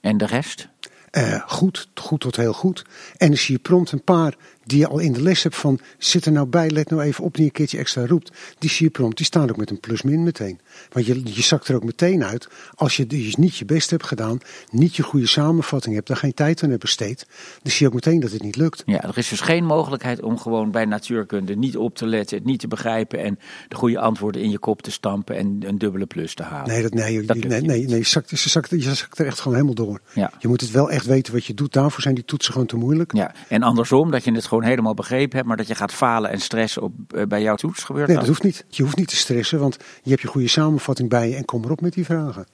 En 0.00 0.16
de 0.16 0.26
rest? 0.26 0.68
Eh, 1.10 1.42
goed, 1.46 1.88
goed 1.94 2.20
tot 2.20 2.36
heel 2.36 2.52
goed. 2.52 2.84
En 3.16 3.28
dan 3.28 3.36
zie 3.36 3.54
je 3.54 3.60
prompt 3.60 3.92
een 3.92 4.02
paar 4.02 4.34
die 4.64 4.78
je 4.78 4.88
al 4.88 4.98
in 4.98 5.12
de 5.12 5.22
les 5.22 5.42
hebt 5.42 5.56
van 5.56 5.78
zit 5.98 6.24
er 6.24 6.32
nou 6.32 6.46
bij, 6.46 6.70
let 6.70 6.90
nou 6.90 7.02
even 7.02 7.24
op 7.24 7.34
die 7.34 7.44
een 7.44 7.52
keertje 7.52 7.78
extra 7.78 8.06
roept. 8.06 8.32
Die 8.58 8.70
zie 8.70 8.86
je 8.86 8.92
prompt, 8.92 9.16
die 9.16 9.26
staan 9.26 9.50
ook 9.50 9.56
met 9.56 9.70
een 9.70 9.80
plus-min 9.80 10.22
meteen. 10.22 10.60
Want 10.92 11.06
je, 11.06 11.20
je 11.24 11.42
zakt 11.42 11.68
er 11.68 11.74
ook 11.74 11.84
meteen 11.84 12.24
uit 12.24 12.48
als 12.74 12.96
je 12.96 13.06
dus 13.06 13.34
niet 13.34 13.56
je 13.56 13.64
best 13.64 13.90
hebt 13.90 14.06
gedaan, 14.06 14.38
niet 14.70 14.96
je 14.96 15.02
goede 15.02 15.26
samenvatting 15.26 15.94
hebt, 15.94 16.06
daar 16.06 16.16
geen 16.16 16.34
tijd 16.34 16.62
aan 16.62 16.68
hebt 16.68 16.82
besteed. 16.82 17.26
Dan 17.62 17.72
zie 17.72 17.80
je 17.80 17.86
ook 17.86 17.94
meteen 17.94 18.20
dat 18.20 18.30
het 18.30 18.42
niet 18.42 18.56
lukt. 18.56 18.82
Ja, 18.86 19.02
er 19.02 19.18
is 19.18 19.28
dus 19.28 19.40
geen 19.40 19.64
mogelijkheid 19.64 20.22
om 20.22 20.38
gewoon 20.38 20.70
bij 20.70 20.84
natuurkunde 20.84 21.56
niet 21.56 21.76
op 21.76 21.96
te 21.96 22.06
letten, 22.06 22.36
het 22.36 22.46
niet 22.46 22.60
te 22.60 22.68
begrijpen 22.68 23.18
en 23.18 23.38
de 23.68 23.76
goede 23.76 23.98
antwoorden 23.98 24.42
in 24.42 24.50
je 24.50 24.58
kop 24.58 24.82
te 24.82 24.90
stampen 24.90 25.36
en 25.36 25.58
een 25.60 25.78
dubbele 25.78 26.06
plus 26.06 26.34
te 26.34 26.42
halen. 26.42 26.68
Nee, 26.68 26.82
dat, 26.82 26.94
nee, 26.94 27.22
Dat 27.22 27.36
nee, 27.36 27.60
nee, 27.60 27.86
nee 27.86 27.98
je, 27.98 28.04
zakt, 28.04 28.30
je, 28.30 28.36
zakt, 28.36 28.70
je 28.70 28.94
zakt 28.94 29.18
er 29.18 29.26
echt 29.26 29.40
gewoon 29.40 29.54
helemaal 29.54 29.86
door. 29.86 30.00
Ja. 30.14 30.32
Je 30.38 30.48
moet 30.48 30.60
het 30.60 30.70
wel 30.70 30.90
echt 30.90 31.06
weten 31.06 31.32
wat 31.32 31.44
je 31.44 31.54
doet. 31.54 31.72
Daarvoor 31.72 32.02
zijn 32.02 32.14
die 32.14 32.24
toetsen 32.24 32.52
gewoon 32.52 32.68
te 32.68 32.76
moeilijk. 32.76 33.14
Ja, 33.14 33.34
en 33.48 33.62
andersom, 33.62 34.10
dat 34.10 34.24
je 34.24 34.32
het 34.32 34.46
gewoon 34.52 34.68
helemaal 34.68 34.94
begrepen 34.94 35.36
hebt, 35.36 35.48
maar 35.48 35.56
dat 35.56 35.66
je 35.66 35.74
gaat 35.74 35.92
falen 35.92 36.30
en 36.30 36.40
stressen 36.40 36.82
op, 36.82 36.92
eh, 37.14 37.26
bij 37.26 37.42
jouw 37.42 37.54
toets 37.54 37.84
gebeurt 37.84 38.06
Nee, 38.06 38.16
dat? 38.16 38.26
dat 38.26 38.34
hoeft 38.34 38.46
niet. 38.46 38.64
Je 38.68 38.82
hoeft 38.82 38.96
niet 38.96 39.08
te 39.08 39.16
stressen, 39.16 39.58
want 39.58 39.76
je 40.02 40.10
hebt 40.10 40.22
je 40.22 40.28
goede 40.28 40.48
samenvatting 40.48 41.08
bij 41.08 41.28
je 41.28 41.36
en 41.36 41.44
kom 41.44 41.64
erop 41.64 41.80
met 41.80 41.92
die 41.92 42.04
vragen. 42.04 42.46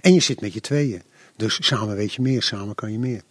En 0.00 0.14
je 0.14 0.20
zit 0.20 0.40
met 0.40 0.52
je 0.52 0.60
tweeën. 0.60 1.02
Dus 1.36 1.66
samen 1.66 1.96
weet 1.96 2.14
je 2.14 2.22
meer, 2.22 2.42
samen 2.42 2.74
kan 2.74 2.92
je 2.92 2.98
meer. 2.98 3.22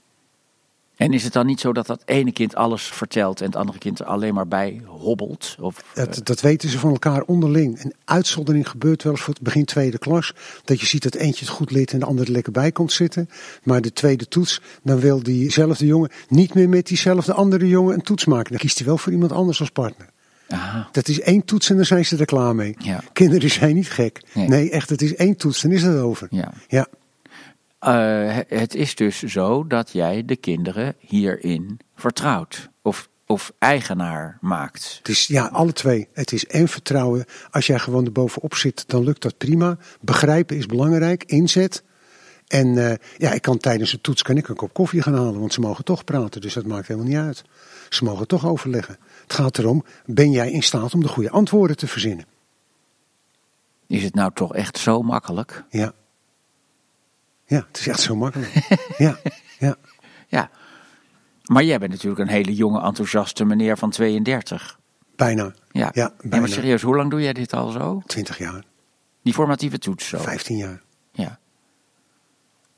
En 0.96 1.14
is 1.14 1.24
het 1.24 1.34
dan 1.34 1.46
niet 1.46 1.60
zo 1.60 1.74
dat 1.74 1.88
dat 1.88 2.02
ene 2.06 2.32
kind 2.32 2.56
alles 2.56 2.84
vertelt 2.84 3.40
en 3.40 3.46
het 3.46 3.56
andere 3.56 3.78
kind 3.78 4.00
er 4.00 4.06
alleen 4.06 4.34
maar 4.34 4.48
bij 4.48 4.82
hobbelt? 4.86 5.56
Of, 5.60 5.84
eh, 5.94 6.06
Dat, 6.06 6.22
dat 6.24 6.42
weten 6.42 6.70
ze 6.70 6.80
van 6.80 6.92
elkaar 6.92 7.22
onderling. 7.22 7.84
Een 7.84 7.94
uitzondering 8.06 8.70
gebeurt 8.70 9.04
wel 9.04 9.12
eens 9.12 9.22
voor 9.22 9.34
het 9.34 9.44
begin 9.44 9.66
tweede 9.66 9.98
klas. 9.98 10.34
Dat 10.64 10.80
je 10.80 10.86
ziet 10.86 11.04
dat 11.04 11.16
eentje 11.16 11.46
het 11.46 11.54
goed 11.54 11.72
leert 11.72 11.92
en 11.92 12.00
de 12.00 12.06
ander 12.06 12.26
er 12.26 12.32
lekker 12.32 12.52
bij 12.52 12.72
komt 12.72 12.92
zitten. 12.92 13.30
Maar 13.64 13.82
de 13.82 13.94
tweede 13.94 14.28
toets, 14.28 14.62
dan 14.84 15.00
wil 15.00 15.24
diezelfde 15.24 15.86
jongen 15.86 16.10
niet 16.30 16.54
meer 16.54 16.70
met 16.70 16.88
diezelfde 16.88 17.34
andere 17.34 17.68
jongen 17.68 17.94
een 17.94 18.02
toets 18.02 18.26
maken. 18.26 18.50
Dan 18.50 18.60
kiest 18.60 18.78
hij 18.78 18.88
wel 18.88 18.98
voor 18.98 19.12
iemand 19.12 19.32
anders 19.32 19.60
als 19.60 19.70
partner. 19.70 20.10
aha, 20.50 20.90
Dat 20.92 21.08
is 21.08 21.20
één 21.22 21.46
toets 21.46 21.70
en 21.70 21.76
dan 21.76 21.86
zijn 21.86 22.06
ze 22.06 22.18
er 22.18 22.26
klaar 22.26 22.56
mee. 22.56 22.76
Ja. 22.78 23.04
Kinderen 23.14 23.50
zijn 23.52 23.76
niet 23.76 23.90
gek. 23.90 24.22
Nee. 24.34 24.48
Nee. 24.48 24.70
echt, 24.72 24.90
het 24.90 25.02
is 25.02 25.16
één 25.16 25.36
toets, 25.38 25.62
dan 25.62 25.72
is 25.72 25.84
het 25.84 25.98
over. 25.98 26.28
ja. 26.32 26.54
Ja. 26.68 26.88
Eh, 27.80 28.38
het 28.48 28.76
is 28.76 28.96
dus 28.96 29.24
zo 29.24 29.68
dat 29.68 29.92
jij 29.92 30.26
de 30.26 30.36
kinderen 30.36 30.96
hierin 31.00 31.80
vertrouwt 31.96 32.70
of, 32.82 33.10
of 33.26 33.54
eigenaar 33.60 34.38
maakt. 34.42 34.96
Het 34.98 35.08
is 35.08 35.28
ja, 35.28 35.46
alle 35.46 35.74
twee. 35.74 36.08
Het 36.14 36.32
is 36.32 36.46
en 36.46 36.68
vertrouwen. 36.68 37.26
Als 37.52 37.68
jij 37.68 37.80
gewoon 37.80 38.06
er 38.06 38.12
bovenop 38.12 38.56
zit, 38.56 38.90
dan 38.90 39.04
lukt 39.04 39.22
dat 39.22 39.38
prima. 39.38 39.78
Begrijpen 40.02 40.58
is 40.58 40.66
belangrijk. 40.66 41.24
Inzet. 41.24 41.84
En 42.48 42.90
eh, 42.90 42.98
ja, 43.18 43.32
ik 43.32 43.42
kan 43.42 43.58
tijdens 43.58 43.92
de 43.92 44.02
toets 44.02 44.22
kan 44.22 44.38
ik 44.38 44.48
een 44.48 44.56
kop 44.56 44.74
koffie 44.74 45.02
gaan 45.02 45.16
halen, 45.16 45.40
want 45.40 45.54
ze 45.54 45.60
mogen 45.60 45.84
toch 45.84 46.04
praten, 46.04 46.42
dus 46.42 46.54
dat 46.54 46.66
maakt 46.66 46.88
helemaal 46.88 47.10
niet 47.10 47.18
uit. 47.18 47.44
Ze 47.90 48.04
mogen 48.04 48.28
toch 48.28 48.46
overleggen. 48.46 48.98
Het 49.24 49.34
gaat 49.34 49.58
erom, 49.58 49.84
ben 50.06 50.32
jij 50.32 50.52
in 50.52 50.64
staat 50.64 50.94
om 50.94 51.02
de 51.02 51.08
goede 51.08 51.30
antwoorden 51.30 51.78
te 51.78 51.88
verzinnen? 51.88 52.26
Is 53.88 54.04
het 54.04 54.14
nou 54.14 54.32
toch 54.34 54.56
echt 54.56 54.78
zo 54.78 55.02
makkelijk? 55.02 55.64
Ja. 55.70 55.94
Ja, 57.46 57.66
het 57.68 57.80
is 57.80 57.88
echt 57.88 58.00
zo 58.00 58.16
makkelijk. 58.16 58.54
ja, 58.98 59.18
ja. 59.60 59.76
Ja. 60.28 60.50
Maar 61.46 61.64
jij 61.64 61.80
bent 61.80 61.92
natuurlijk 61.92 62.22
een 62.22 62.36
hele 62.36 62.56
jonge, 62.56 62.82
enthousiaste 62.82 63.46
meneer 63.46 63.78
van 63.78 63.90
32. 63.90 64.80
Bijna. 65.16 65.54
Ja. 65.72 65.90
Ja, 65.94 66.14
maar 66.30 66.48
serieus, 66.48 66.82
hoe 66.82 66.96
lang 66.96 67.10
doe 67.10 67.22
jij 67.22 67.34
dit 67.34 67.54
al 67.54 67.70
zo? 67.70 68.02
20 68.06 68.38
jaar, 68.38 68.64
Die 69.22 69.34
formatieve 69.34 69.78
toets 69.78 70.08
zo? 70.08 70.18
15 70.18 70.58
jaar. 70.58 70.82
Ja. 71.12 71.40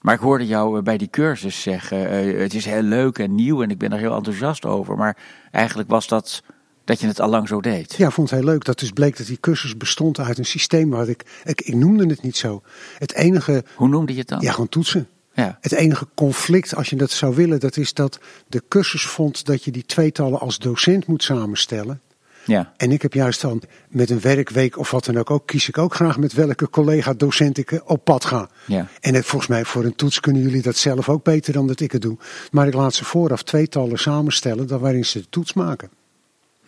Maar 0.02 0.14
ik 0.14 0.22
hoorde 0.22 0.46
jou 0.46 0.78
eh, 0.78 0.84
bij 0.84 0.98
die 0.98 1.10
cursus 1.10 1.62
zeggen, 1.62 2.10
eh, 2.10 2.40
het 2.40 2.54
is 2.54 2.66
heel 2.66 2.82
leuk 2.82 3.18
en 3.18 3.36
nieuw 3.36 3.64
en 3.64 3.70
ik 3.70 3.78
ben 3.78 3.92
er 3.92 4.00
heel 4.00 4.16
enthousiast 4.16 4.66
over. 4.66 4.98
Maar 4.98 5.18
eigenlijk 5.52 5.90
was 5.90 6.08
dat 6.08 6.44
dat 6.88 7.00
je 7.00 7.08
het 7.08 7.20
al 7.20 7.29
lang 7.29 7.48
zo 7.48 7.62
deed. 7.62 7.94
Ja, 7.98 8.08
ik 8.08 8.13
vond 8.13 8.29
het 8.29 8.39
heel 8.39 8.50
leuk 8.50 8.65
dat 8.65 8.79
dus 8.79 8.91
bleek 8.91 9.17
dat 9.17 9.27
die 9.27 9.38
cursus 9.39 9.77
bestond 9.77 10.20
uit 10.20 10.38
een 10.38 10.46
systeem 10.46 10.89
waar 10.89 11.08
ik, 11.10 11.25
ik, 11.44 11.62
ik 11.62 11.75
noemde 11.75 12.06
het 12.06 12.22
niet 12.22 12.38
zo. 12.38 12.62
Het 12.98 13.13
enige, 13.13 13.63
Hoe 13.75 13.88
noemde 13.88 14.13
je 14.13 14.20
het 14.20 14.27
dan? 14.27 14.41
ja, 14.41 14.51
gewoon 14.51 14.70
toetsen. 14.70 15.08
Ja. 15.34 15.58
Het 15.62 15.72
enige 15.72 16.08
conflict, 16.15 16.75
als 16.75 16.89
je 16.89 16.96
dat 16.96 17.12
zou 17.12 17.36
willen, 17.36 17.60
dat 17.60 17.77
is 17.77 17.94
dat 17.94 18.20
de 18.48 18.63
cursus 18.67 19.06
vond 19.06 19.46
dat 19.46 19.63
je 19.63 19.72
die 19.72 19.86
tweetallen 19.86 20.39
als 20.39 20.58
docent 20.60 21.08
moet 21.08 21.24
samenstellen. 21.24 22.01
ja. 22.46 22.74
En 22.77 22.91
ik 22.91 23.01
heb 23.01 23.13
juist 23.13 23.41
dan 23.41 23.62
met 23.89 24.10
een 24.10 24.20
werkweek 24.22 24.77
of 24.77 24.91
wat 24.91 25.06
dan 25.06 25.17
ook, 25.17 25.32
ook 25.32 25.46
kies 25.48 25.67
ik 25.67 25.77
ook 25.77 25.96
graag 25.96 26.17
met 26.17 26.34
welke 26.34 26.70
collega-docent 26.70 27.58
ik 27.58 27.72
eh, 27.72 27.79
op 27.86 28.03
pad 28.03 28.25
ga. 28.25 28.50
Ja. 28.65 28.88
En 29.00 29.13
het, 29.13 29.25
volgens 29.25 29.50
mij 29.50 29.65
voor 29.65 29.84
een 29.84 29.96
toets 29.96 30.20
kunnen 30.20 30.41
jullie 30.41 30.62
dat 30.62 30.77
zelf 30.77 31.10
ook 31.10 31.24
beter 31.24 31.53
dan 31.53 31.67
dat 31.67 31.79
ik 31.79 31.91
het 31.91 32.01
doe. 32.01 32.17
Maar 32.51 32.67
ik 32.67 32.74
laat 32.74 32.94
ze 32.94 33.06
vooraf 33.06 33.44
tweetallen 33.44 33.98
samenstellen 34.00 34.67
dan 34.67 34.79
waarin 34.79 35.06
ze 35.06 35.20
de 35.20 35.29
toets 35.29 35.53
maken. 35.53 35.89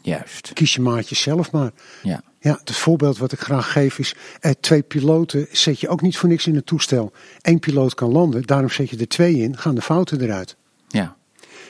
Juist. 0.02 0.54
Kies 0.54 0.74
je 0.74 0.82
maatjes 0.82 1.22
zelf 1.22 1.52
maar. 1.52 1.72
Ja. 2.04 2.22
Ja, 2.42 2.60
het 2.64 2.76
voorbeeld 2.76 3.18
wat 3.18 3.32
ik 3.32 3.40
graag 3.40 3.72
geef 3.72 4.00
is, 4.00 4.16
eh, 4.40 4.52
twee 4.60 4.82
piloten 4.82 5.48
zet 5.52 5.80
je 5.80 5.90
ook 5.90 6.02
niet 6.02 6.18
voor 6.18 6.30
niks 6.30 6.48
in 6.48 6.56
een 6.56 6.64
toestel. 6.64 7.12
Eén 7.42 7.60
piloot 7.60 7.94
kan 7.94 8.12
landen, 8.12 8.44
daarom 8.44 8.70
zet 8.70 8.90
je 8.90 8.98
er 8.98 9.08
twee 9.08 9.36
in, 9.36 9.58
gaan 9.58 9.76
de 9.76 9.82
fouten 9.82 10.22
eruit. 10.22 10.56
Ja. 10.88 11.16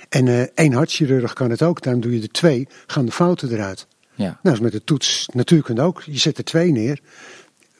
En 0.09 0.27
eh, 0.27 0.41
één 0.41 0.73
hartchirurg 0.73 1.33
kan 1.33 1.49
het 1.49 1.61
ook, 1.61 1.81
daarom 1.81 2.01
doe 2.01 2.15
je 2.15 2.21
er 2.21 2.31
twee, 2.31 2.67
gaan 2.87 3.05
de 3.05 3.11
fouten 3.11 3.51
eruit. 3.51 3.87
Ja. 4.15 4.39
Nou, 4.43 4.55
is 4.55 4.61
met 4.61 4.71
de 4.71 4.83
toets 4.83 5.29
natuurkunde 5.33 5.81
ook. 5.81 6.01
Je 6.01 6.17
zet 6.17 6.37
er 6.37 6.43
twee 6.43 6.71
neer, 6.71 6.99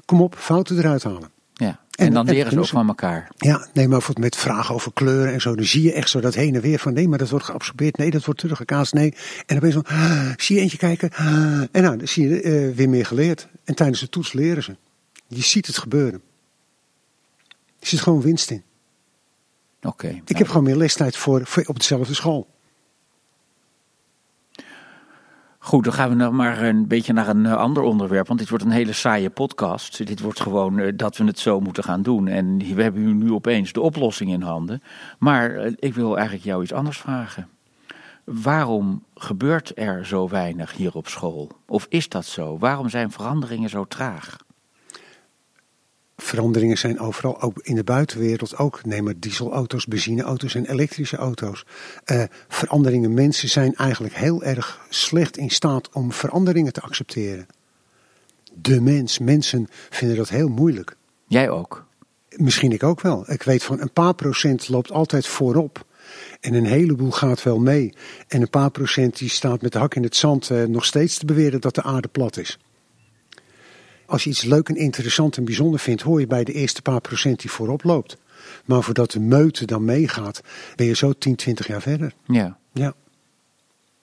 kom 0.05 0.21
op, 0.21 0.35
fouten 0.35 0.77
eruit 0.77 1.03
halen. 1.03 1.31
Ja. 1.53 1.79
En, 1.99 2.13
dan 2.13 2.27
en 2.27 2.33
leren 2.33 2.51
ze 2.51 2.59
ook 2.59 2.67
van 2.67 2.87
elkaar. 2.87 3.31
Ja, 3.37 3.67
nee, 3.73 3.87
maar 3.87 4.07
met 4.19 4.35
vragen 4.35 4.75
over 4.75 4.93
kleuren 4.93 5.33
en 5.33 5.41
zo, 5.41 5.55
dan 5.55 5.65
zie 5.65 5.83
je 5.83 5.93
echt 5.93 6.09
zo 6.09 6.19
dat 6.19 6.35
heen 6.35 6.55
en 6.55 6.61
weer 6.61 6.79
van 6.79 6.93
nee, 6.93 7.07
maar 7.07 7.17
dat 7.17 7.29
wordt 7.29 7.45
geabsorbeerd, 7.45 7.97
nee, 7.97 8.11
dat 8.11 8.25
wordt 8.25 8.39
teruggekaast, 8.39 8.93
nee. 8.93 9.13
En 9.45 9.45
dan 9.45 9.59
ben 9.59 9.67
je 9.67 9.73
zo, 9.73 9.81
ah, 9.85 10.29
zie 10.37 10.55
je 10.55 10.61
eentje 10.61 10.77
kijken, 10.77 11.09
ah, 11.13 11.27
en 11.71 11.81
nou, 11.81 11.97
dan 11.97 12.07
zie 12.07 12.29
je 12.29 12.41
eh, 12.41 12.75
weer 12.75 12.89
meer 12.89 13.05
geleerd. 13.05 13.47
En 13.63 13.75
tijdens 13.75 13.99
de 13.99 14.09
toets 14.09 14.33
leren 14.33 14.63
ze. 14.63 14.75
Je 15.27 15.41
ziet 15.41 15.67
het 15.67 15.77
gebeuren. 15.77 16.21
Er 17.79 17.87
zit 17.87 17.99
gewoon 17.99 18.21
winst 18.21 18.51
in. 18.51 18.63
Oké. 19.81 20.07
Ik 20.07 20.13
nou, 20.13 20.23
heb 20.25 20.47
gewoon 20.47 20.63
meer 20.63 20.75
lestijd 20.75 21.17
voor, 21.17 21.45
voor 21.45 21.63
op 21.65 21.79
dezelfde 21.79 22.13
school. 22.13 22.47
Goed, 25.61 25.83
dan 25.83 25.93
gaan 25.93 26.09
we 26.09 26.15
nog 26.15 26.31
maar 26.33 26.61
een 26.61 26.87
beetje 26.87 27.13
naar 27.13 27.27
een 27.27 27.45
eh, 27.45 27.55
ander 27.55 27.83
onderwerp. 27.83 28.27
Want 28.27 28.39
dit 28.39 28.49
wordt 28.49 28.63
een 28.63 28.71
hele 28.71 28.93
saaie 28.93 29.29
podcast. 29.29 30.07
Dit 30.07 30.19
wordt 30.19 30.39
gewoon 30.39 30.79
eh, 30.79 30.91
dat 30.95 31.17
we 31.17 31.23
het 31.23 31.39
zo 31.39 31.59
moeten 31.59 31.83
gaan 31.83 32.01
doen. 32.01 32.27
En 32.27 32.57
we 32.57 32.83
hebben 32.83 33.17
nu 33.17 33.31
opeens 33.31 33.73
de 33.73 33.81
oplossing 33.81 34.31
in 34.31 34.41
handen. 34.41 34.83
Maar 35.17 35.55
eh, 35.55 35.71
ik 35.75 35.93
wil 35.93 36.15
eigenlijk 36.15 36.45
jou 36.45 36.63
iets 36.63 36.73
anders 36.73 36.97
vragen. 36.97 37.49
Waarom 38.23 39.03
gebeurt 39.15 39.71
er 39.75 40.05
zo 40.05 40.29
weinig 40.29 40.73
hier 40.73 40.95
op 40.95 41.07
school? 41.07 41.51
Of 41.67 41.85
is 41.89 42.09
dat 42.09 42.25
zo? 42.25 42.57
Waarom 42.57 42.89
zijn 42.89 43.11
veranderingen 43.11 43.69
zo 43.69 43.85
traag? 43.85 44.37
Veranderingen 46.21 46.77
zijn 46.77 46.99
overal, 46.99 47.41
ook 47.41 47.59
in 47.61 47.75
de 47.75 47.83
buitenwereld 47.83 48.57
ook. 48.57 48.85
Neem 48.85 49.03
maar 49.03 49.19
dieselauto's, 49.19 49.85
benzineauto's 49.85 50.55
en 50.55 50.65
elektrische 50.65 51.17
auto's. 51.17 51.65
Eh, 52.03 52.23
veranderingen, 52.47 53.13
mensen 53.13 53.49
zijn 53.49 53.75
eigenlijk 53.75 54.13
heel 54.13 54.43
erg 54.43 54.85
slecht 54.89 55.37
in 55.37 55.49
staat 55.49 55.89
om 55.93 56.11
veranderingen 56.11 56.73
te 56.73 56.81
accepteren. 56.81 57.47
De 58.53 58.81
mens, 58.81 59.19
mensen 59.19 59.67
vinden 59.89 60.17
dat 60.17 60.29
heel 60.29 60.49
moeilijk. 60.49 60.95
Jij 61.27 61.49
ook? 61.49 61.85
Misschien 62.29 62.71
ik 62.71 62.83
ook 62.83 63.01
wel. 63.01 63.31
Ik 63.31 63.43
weet 63.43 63.63
van 63.63 63.81
een 63.81 63.93
paar 63.93 64.13
procent 64.13 64.69
loopt 64.69 64.91
altijd 64.91 65.27
voorop. 65.27 65.85
En 66.39 66.53
een 66.53 66.65
heleboel 66.65 67.11
gaat 67.11 67.43
wel 67.43 67.59
mee. 67.59 67.93
En 68.27 68.41
een 68.41 68.49
paar 68.49 68.71
procent 68.71 69.17
die 69.17 69.29
staat 69.29 69.61
met 69.61 69.71
de 69.71 69.79
hak 69.79 69.95
in 69.95 70.03
het 70.03 70.15
zand 70.15 70.49
eh, 70.49 70.63
nog 70.63 70.85
steeds 70.85 71.17
te 71.17 71.25
beweren 71.25 71.61
dat 71.61 71.75
de 71.75 71.83
aarde 71.83 72.07
plat 72.07 72.37
is. 72.37 72.59
Als 74.09 74.23
je 74.23 74.29
iets 74.29 74.43
leuk 74.43 74.69
en 74.69 74.75
interessant 74.75 75.37
en 75.37 75.45
bijzonder 75.45 75.79
vindt, 75.79 76.01
hoor 76.01 76.19
je 76.19 76.27
bij 76.27 76.43
de 76.43 76.53
eerste 76.53 76.81
paar 76.81 77.01
procent 77.01 77.39
die 77.39 77.51
voorop 77.51 77.83
loopt. 77.83 78.17
Maar 78.65 78.83
voordat 78.83 79.11
de 79.11 79.19
meute 79.19 79.65
dan 79.65 79.85
meegaat, 79.85 80.41
ben 80.75 80.85
je 80.85 80.95
zo 80.95 81.13
10, 81.13 81.35
20 81.35 81.67
jaar 81.67 81.81
verder. 81.81 82.13
Ja. 82.25 82.57
Ja. 82.73 82.93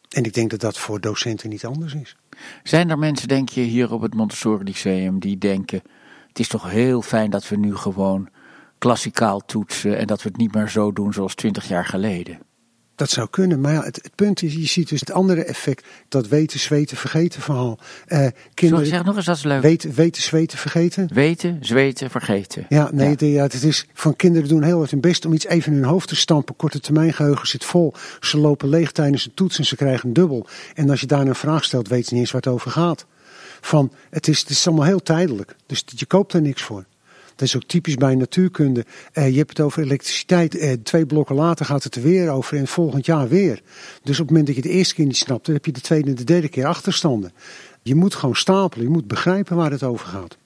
En 0.09 0.25
ik 0.25 0.35
denk 0.35 0.51
dat 0.51 0.61
dat 0.61 0.79
voor 0.79 1.01
docenten 1.01 1.49
niet 1.49 1.65
anders 1.65 1.95
is. 1.95 2.17
Zijn 2.63 2.91
er 2.91 2.99
mensen, 2.99 3.29
denk 3.29 3.49
je, 3.49 3.61
hier 3.61 3.93
op 3.93 4.01
het 4.01 4.15
Montessori 4.15 4.65
Lyceum 4.65 5.19
die 5.19 5.39
denken: 5.39 5.83
het 6.29 6.39
is 6.39 6.49
toch 6.49 6.71
heel 6.71 7.03
fijn 7.03 7.31
dat 7.31 7.49
we 7.49 7.57
nu 7.57 7.77
gewoon 7.77 8.29
klassikaal 8.79 9.41
toetsen 9.41 9.99
en 9.99 10.07
dat 10.07 10.23
we 10.23 10.29
het 10.29 10.39
niet 10.39 10.55
meer 10.55 10.69
zo 10.69 10.93
doen 10.93 11.13
zoals 11.13 11.35
twintig 11.35 11.69
jaar 11.69 11.85
geleden? 11.85 12.39
Dat 12.97 13.11
zou 13.11 13.29
kunnen, 13.31 13.61
maar 13.61 13.73
ja, 13.73 13.83
het, 13.83 13.97
het 13.97 14.15
punt 14.15 14.43
is, 14.43 14.55
je 14.55 14.67
ziet 14.67 14.89
dus 14.89 15.01
het 15.01 15.11
andere 15.13 15.45
effect, 15.45 15.85
dat 16.09 16.29
weten, 16.29 16.61
zweten, 16.61 16.97
vergeten 16.97 17.43
verhaal. 17.43 17.79
Eh, 18.07 18.27
kinderen 18.55 18.87
zeg 18.87 19.05
nog 19.05 19.17
eens, 19.17 19.25
dat 19.25 19.37
is 19.37 19.43
leuk. 19.43 19.63
weten, 19.63 19.93
weten, 19.95 20.23
zweten, 20.23 20.59
vergeten. 20.59 21.09
Weten, 21.15 21.59
zweten, 21.61 22.11
vergeten. 22.11 22.67
Ja, 22.69 22.89
nee, 22.93 23.09
Ja. 23.09 23.15
de- 23.15 23.31
ja, 23.31 23.43
het 23.43 23.63
is 23.63 23.87
van 23.95 24.17
kinderen 24.17 24.49
doen 24.49 24.63
heel 24.63 24.81
erg 24.81 24.91
hun 24.91 25.01
best 25.01 25.25
om 25.25 25.33
iets 25.33 25.47
even 25.47 25.73
in 25.73 25.79
hun 25.79 25.89
hoofd 25.89 26.09
te 26.09 26.17
stampen. 26.17 26.57
Korte 26.57 26.81
termijn 26.81 27.13
geheugen 27.13 27.47
zit 27.47 27.65
vol. 27.65 27.93
Ze 28.21 28.39
lopen 28.39 28.69
leeg 28.69 28.93
tijdens 28.93 29.25
een 29.27 29.35
toets 29.35 29.59
en 29.59 29.65
ze 29.65 29.77
krijgen 29.77 30.09
een 30.09 30.15
dubbel. 30.15 30.47
En 30.75 30.91
als 30.91 31.01
je 31.01 31.07
daar 31.07 31.27
een 31.27 31.35
vraag 31.35 31.65
stelt, 31.65 31.89
weten 31.89 32.05
ze 32.07 32.13
niet 32.13 32.23
eens 32.23 32.33
waar 32.33 32.41
het 32.43 32.51
over 32.53 32.71
gaat. 32.71 33.07
Van, 33.61 33.93
het 34.11 34.29
is, 34.29 34.41
het 34.41 34.49
is 34.51 34.67
allemaal 34.67 34.87
heel 34.87 35.03
tijdelijk. 35.03 35.57
Dus 35.67 35.85
je 35.97 36.07
koopt 36.07 36.33
er 36.33 36.41
niks 36.41 36.63
voor. 36.63 36.85
Dat 37.37 37.49
is 37.49 37.57
ook 37.57 37.65
typisch 37.65 37.95
bij 37.95 38.15
natuurkunde. 38.15 38.85
Eh, 39.13 39.31
je 39.31 39.37
hebt 39.37 39.49
het 39.49 39.61
over 39.61 39.83
elektriciteit. 39.83 40.57
Eh, 40.57 40.73
twee 40.73 41.07
blokken 41.07 41.37
later 41.37 41.67
gaat 41.67 41.85
het 41.85 41.95
er 41.95 42.03
weer 42.03 42.31
over 42.31 42.59
en 42.59 42.67
volgend 42.67 43.07
jaar 43.07 43.29
weer. 43.29 43.63
Dus 44.03 44.21
op 44.21 44.27
het 44.27 44.29
moment 44.29 44.47
dat 44.47 44.57
je 44.57 44.63
de 44.63 44.69
eerste 44.69 44.95
keer 44.95 45.07
niet 45.07 45.17
snapt, 45.17 45.47
dan 45.47 45.55
heb 45.55 45.65
je 45.65 45.73
de 45.73 45.81
tweede 45.81 46.09
en 46.09 46.15
de 46.15 46.25
derde 46.25 46.49
keer 46.49 46.67
achterstanden. 46.67 47.33
Je 47.83 47.95
moet 47.95 48.15
gewoon 48.15 48.37
stapelen. 48.37 48.87
Je 48.87 48.93
moet 48.93 49.07
begrijpen 49.07 49.57
waar 49.57 49.71
het 49.71 49.83
over 49.83 50.07
gaat. 50.07 50.37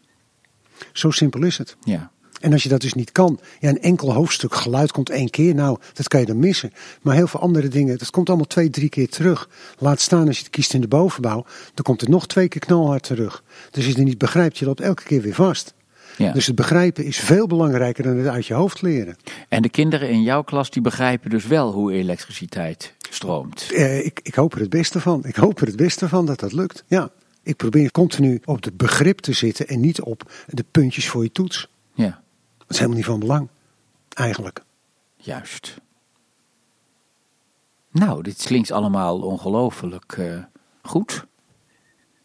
Zo 0.92 1.10
simpel 1.10 1.42
is 1.42 1.58
het. 1.58 1.76
Ja. 1.80 2.10
En 2.40 2.52
als 2.52 2.62
je 2.62 2.68
dat 2.68 2.80
dus 2.80 2.94
niet 2.94 3.12
kan, 3.12 3.40
ja, 3.58 3.68
een 3.68 3.80
enkel 3.80 4.12
hoofdstuk 4.12 4.54
geluid 4.54 4.92
komt 4.92 5.10
één 5.10 5.30
keer, 5.30 5.54
nou, 5.54 5.78
dat 5.92 6.08
kan 6.08 6.20
je 6.20 6.26
dan 6.26 6.38
missen. 6.38 6.72
Maar 7.02 7.14
heel 7.14 7.26
veel 7.26 7.40
andere 7.40 7.68
dingen, 7.68 7.98
dat 7.98 8.10
komt 8.10 8.28
allemaal 8.28 8.46
twee, 8.46 8.70
drie 8.70 8.88
keer 8.88 9.08
terug. 9.08 9.48
Laat 9.78 10.00
staan 10.00 10.26
als 10.26 10.36
je 10.36 10.42
het 10.42 10.52
kiest 10.52 10.74
in 10.74 10.80
de 10.80 10.88
bovenbouw, 10.88 11.44
dan 11.74 11.84
komt 11.84 12.00
het 12.00 12.10
nog 12.10 12.26
twee 12.26 12.48
keer 12.48 12.60
knalhard 12.60 13.02
terug. 13.02 13.42
Dus 13.70 13.76
als 13.76 13.84
je 13.84 13.98
het 13.98 14.08
niet 14.08 14.18
begrijpt, 14.18 14.58
je 14.58 14.64
loopt 14.64 14.80
elke 14.80 15.02
keer 15.02 15.22
weer 15.22 15.34
vast. 15.34 15.74
Ja. 16.20 16.32
Dus 16.32 16.46
het 16.46 16.54
begrijpen 16.56 17.04
is 17.04 17.18
veel 17.18 17.46
belangrijker 17.46 18.04
dan 18.04 18.16
het 18.16 18.26
uit 18.26 18.46
je 18.46 18.54
hoofd 18.54 18.82
leren. 18.82 19.16
En 19.48 19.62
de 19.62 19.68
kinderen 19.68 20.08
in 20.10 20.22
jouw 20.22 20.42
klas 20.42 20.70
die 20.70 20.82
begrijpen 20.82 21.30
dus 21.30 21.46
wel 21.46 21.72
hoe 21.72 21.92
elektriciteit 21.92 22.94
stroomt. 23.10 23.72
Eh, 23.72 24.04
ik, 24.04 24.20
ik 24.22 24.34
hoop 24.34 24.54
er 24.54 24.60
het 24.60 24.70
beste 24.70 25.00
van. 25.00 25.24
Ik 25.24 25.36
hoop 25.36 25.60
er 25.60 25.66
het 25.66 25.76
beste 25.76 26.08
van 26.08 26.26
dat 26.26 26.40
dat 26.40 26.52
lukt. 26.52 26.84
Ja. 26.86 27.10
Ik 27.42 27.56
probeer 27.56 27.90
continu 27.90 28.40
op 28.44 28.64
het 28.64 28.76
begrip 28.76 29.18
te 29.18 29.32
zitten 29.32 29.66
en 29.68 29.80
niet 29.80 30.00
op 30.00 30.32
de 30.46 30.64
puntjes 30.70 31.08
voor 31.08 31.22
je 31.22 31.32
toets. 31.32 31.68
Ja, 31.94 32.22
Dat 32.58 32.70
is 32.70 32.76
helemaal 32.76 32.96
niet 32.96 33.06
van 33.06 33.18
belang. 33.20 33.48
Eigenlijk. 34.08 34.62
juist. 35.16 35.76
Nou, 37.92 38.22
dit 38.22 38.42
klinkt 38.42 38.70
allemaal 38.70 39.20
ongelooflijk 39.20 40.12
eh, 40.18 40.38
goed. 40.82 41.12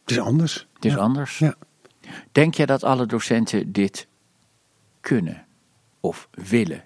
Het 0.02 0.12
is 0.12 0.20
anders. 0.20 0.68
Het 0.74 0.86
is 0.86 0.92
Ja. 0.94 0.98
anders. 0.98 1.38
Ja. 1.40 1.56
Denk 2.32 2.56
jij 2.56 2.66
dat 2.66 2.84
alle 2.84 3.06
docenten 3.06 3.72
dit 3.72 4.08
kunnen 5.02 5.46
of 6.00 6.28
willen? 6.32 6.84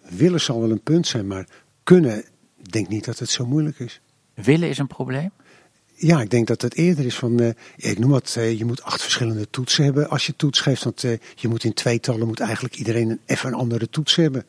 Willen 0.00 0.40
zal 0.40 0.60
wel 0.60 0.70
een 0.70 0.82
punt 0.82 1.06
zijn, 1.06 1.26
maar 1.26 1.46
kunnen, 1.82 2.24
denk 2.62 2.88
niet 2.88 3.04
dat 3.04 3.18
het 3.18 3.30
zo 3.30 3.46
moeilijk 3.46 3.78
is. 3.78 4.00
Willen 4.34 4.68
is 4.68 4.78
een 4.78 4.86
probleem? 4.86 5.30
Ja, 5.94 6.20
ik 6.20 6.30
denk 6.30 6.46
dat 6.46 6.62
het 6.62 6.74
eerder 6.74 7.04
is 7.04 7.16
van, 7.16 7.40
eh, 7.40 7.50
ik 7.76 7.98
noem 7.98 8.10
wat, 8.10 8.34
eh, 8.38 8.58
je 8.58 8.64
moet 8.64 8.82
acht 8.82 9.02
verschillende 9.02 9.50
toetsen 9.50 9.84
hebben 9.84 10.08
als 10.10 10.26
je 10.26 10.36
toets 10.36 10.60
geeft. 10.60 10.84
Want 10.84 11.04
eh, 11.04 11.18
je 11.34 11.48
moet 11.48 11.64
in 11.64 11.74
tweetallen, 11.74 12.26
moet 12.26 12.40
eigenlijk 12.40 12.76
iedereen 12.76 13.10
een, 13.10 13.20
even 13.26 13.48
een 13.48 13.54
andere 13.54 13.88
toets 13.88 14.16
hebben. 14.16 14.40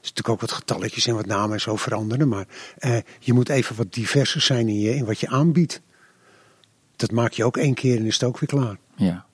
Er 0.00 0.06
is 0.06 0.12
natuurlijk 0.12 0.28
ook 0.28 0.50
wat 0.50 0.58
getalletjes 0.58 1.06
en 1.06 1.14
wat 1.14 1.26
namen 1.26 1.52
en 1.52 1.60
zo 1.60 1.76
veranderen. 1.76 2.28
Maar 2.28 2.46
eh, 2.78 2.96
je 3.18 3.32
moet 3.32 3.48
even 3.48 3.76
wat 3.76 3.92
diverser 3.92 4.40
zijn 4.40 4.68
in, 4.68 4.80
je, 4.80 4.94
in 4.94 5.04
wat 5.04 5.20
je 5.20 5.28
aanbiedt. 5.28 5.80
Dat 6.96 7.10
maak 7.10 7.32
je 7.32 7.44
ook 7.44 7.56
één 7.56 7.74
keer 7.74 7.96
en 7.96 8.06
is 8.06 8.14
het 8.14 8.24
ook 8.24 8.38
weer 8.38 8.48
klaar. 8.48 8.78
Ja. 9.00 9.24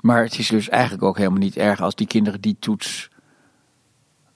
Maar 0.00 0.22
het 0.22 0.38
is 0.38 0.48
dus 0.48 0.68
eigenlijk 0.68 1.02
ook 1.02 1.16
helemaal 1.16 1.38
niet 1.38 1.56
erg 1.56 1.80
als 1.80 1.94
die 1.94 2.06
kinderen 2.06 2.40
die 2.40 2.56
toets 2.58 3.10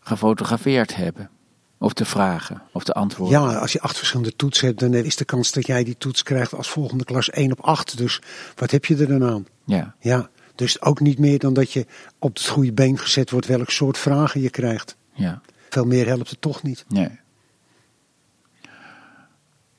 gefotografeerd 0.01 0.97
hebben. 0.97 1.31
Of 1.79 1.93
de 1.93 2.05
vragen, 2.05 2.63
of 2.73 2.85
de 2.85 2.93
antwoorden. 2.93 3.41
Ja, 3.41 3.55
als 3.55 3.73
je 3.73 3.81
acht 3.81 3.97
verschillende 3.97 4.37
toetsen 4.37 4.67
hebt, 4.67 4.81
dan 4.81 4.95
is 4.95 5.17
de 5.17 5.25
kans 5.25 5.53
dat 5.53 5.67
jij 5.67 5.85
die 5.85 5.97
toets 5.99 6.23
krijgt 6.23 6.55
als 6.55 6.71
volgende 6.71 7.05
klas 7.05 7.31
1 7.31 7.53
op 7.53 7.61
8. 7.61 7.97
Dus 7.97 8.21
wat 8.55 8.71
heb 8.71 8.85
je 8.85 8.97
er 8.97 9.07
dan 9.19 9.25
aan? 9.25 9.47
Ja, 9.65 9.95
Ja, 10.01 10.29
dus 10.55 10.81
ook 10.83 11.01
niet 11.01 11.19
meer 11.19 11.39
dan 11.39 11.53
dat 11.55 11.73
je 11.73 11.87
op 12.19 12.35
het 12.35 12.47
goede 12.47 12.73
been 12.73 12.99
gezet 12.99 13.31
wordt 13.31 13.47
welk 13.47 13.71
soort 13.71 13.99
vragen 13.99 14.41
je 14.41 14.51
krijgt. 14.51 14.97
ja, 15.13 15.41
Veel 15.69 15.85
meer 15.85 16.07
helpt 16.07 16.31
het 16.31 16.41
toch 16.41 16.63
niet. 16.63 16.85
nee. 16.89 17.23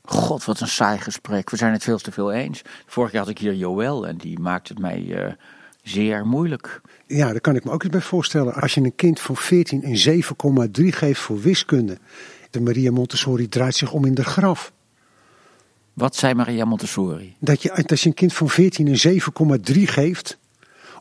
God, 0.05 0.45
wat 0.45 0.59
een 0.59 0.67
saai 0.67 1.00
gesprek. 1.00 1.50
We 1.50 1.57
zijn 1.57 1.74
het 1.74 1.83
veel 1.83 1.97
te 1.97 2.12
veel 2.12 2.31
eens. 2.31 2.62
Vorig 2.85 3.12
jaar 3.12 3.21
had 3.21 3.31
ik 3.31 3.38
hier 3.38 3.53
Joël 3.53 4.07
en 4.07 4.17
die 4.17 4.39
maakte 4.39 4.74
het 4.74 4.81
mij 4.81 5.15
eh, 5.15 5.33
zeer 5.83 6.25
moeilijk. 6.25 6.81
Ja, 7.07 7.31
daar 7.31 7.41
kan 7.41 7.55
ik 7.55 7.63
me 7.63 7.71
ook 7.71 7.83
eens 7.83 7.91
bij 7.91 8.01
voorstellen. 8.01 8.53
Als 8.53 8.74
je 8.74 8.81
een 8.81 8.95
kind 8.95 9.19
van 9.19 9.35
14 9.35 9.81
een 9.83 10.24
7,3 10.79 10.85
geeft 10.88 11.19
voor 11.19 11.41
wiskunde. 11.41 11.97
De 12.50 12.62
Maria 12.62 12.91
Montessori 12.91 13.50
draait 13.50 13.75
zich 13.75 13.91
om 13.91 14.05
in 14.05 14.13
de 14.13 14.24
graf. 14.24 14.71
Wat 15.93 16.15
zei 16.15 16.33
Maria 16.33 16.65
Montessori? 16.65 17.35
Dat 17.39 17.62
je, 17.62 17.88
als 17.88 18.01
je 18.01 18.09
een 18.09 18.15
kind 18.15 18.33
van 18.33 18.50
14 18.50 18.88
een 18.88 19.21
7,3 19.75 19.81
geeft. 19.83 20.38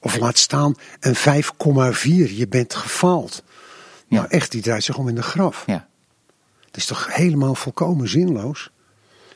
Of 0.00 0.18
laat 0.18 0.38
staan 0.38 0.74
een 1.00 1.16
5,4. 1.16 2.34
Je 2.34 2.46
bent 2.48 2.74
gefaald. 2.74 3.42
Ja. 4.08 4.16
Nou 4.16 4.28
echt, 4.28 4.50
die 4.50 4.62
draait 4.62 4.84
zich 4.84 4.98
om 4.98 5.08
in 5.08 5.14
de 5.14 5.22
graf. 5.22 5.62
Ja, 5.66 5.88
Het 6.66 6.76
is 6.76 6.86
toch 6.86 7.14
helemaal 7.14 7.54
volkomen 7.54 8.08
zinloos. 8.08 8.70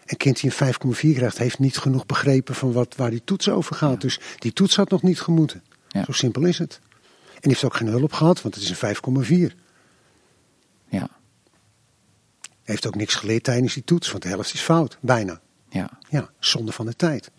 Een 0.09 0.17
kind 0.17 0.41
die 0.41 0.53
een 0.59 0.75
5,4 0.97 0.99
krijgt, 1.15 1.39
heeft 1.39 1.59
niet 1.59 1.79
genoeg 1.79 2.07
begrepen 2.07 2.55
van 2.55 2.73
wat, 2.73 2.97
waar 2.97 3.11
die 3.11 3.25
toets 3.25 3.49
over 3.49 3.77
gaat. 3.77 4.01
Dus 4.01 4.21
die 4.39 4.53
toets 4.53 4.77
had 4.77 4.91
nog 4.91 5.03
niet 5.03 5.21
gemoeten. 5.21 5.63
Ja. 5.89 6.05
Zo 6.05 6.13
simpel 6.13 6.45
is 6.45 6.59
het. 6.59 6.81
En 7.35 7.41
die 7.41 7.51
heeft 7.53 7.65
ook 7.65 7.77
geen 7.77 7.89
hulp 7.89 8.13
gehad, 8.13 8.43
want 8.43 8.55
het 8.55 8.65
is 8.65 8.71
een 8.81 9.51
5,4. 9.51 9.55
ja, 10.89 11.09
Heeft 12.63 12.87
ook 12.87 12.95
niks 12.95 13.15
geleerd 13.15 13.45
tijdens 13.45 13.75
die 13.75 13.85
toets, 13.85 14.11
want 14.11 14.23
de 14.23 14.29
helft 14.29 14.55
is 14.55 14.61
fout. 14.61 14.99
Bijna. 15.01 15.41
ja. 15.69 15.91
Ja, 16.09 16.31
zonde 16.39 16.73
van 16.73 16.87
de 16.87 16.95
tijd. 16.97 17.31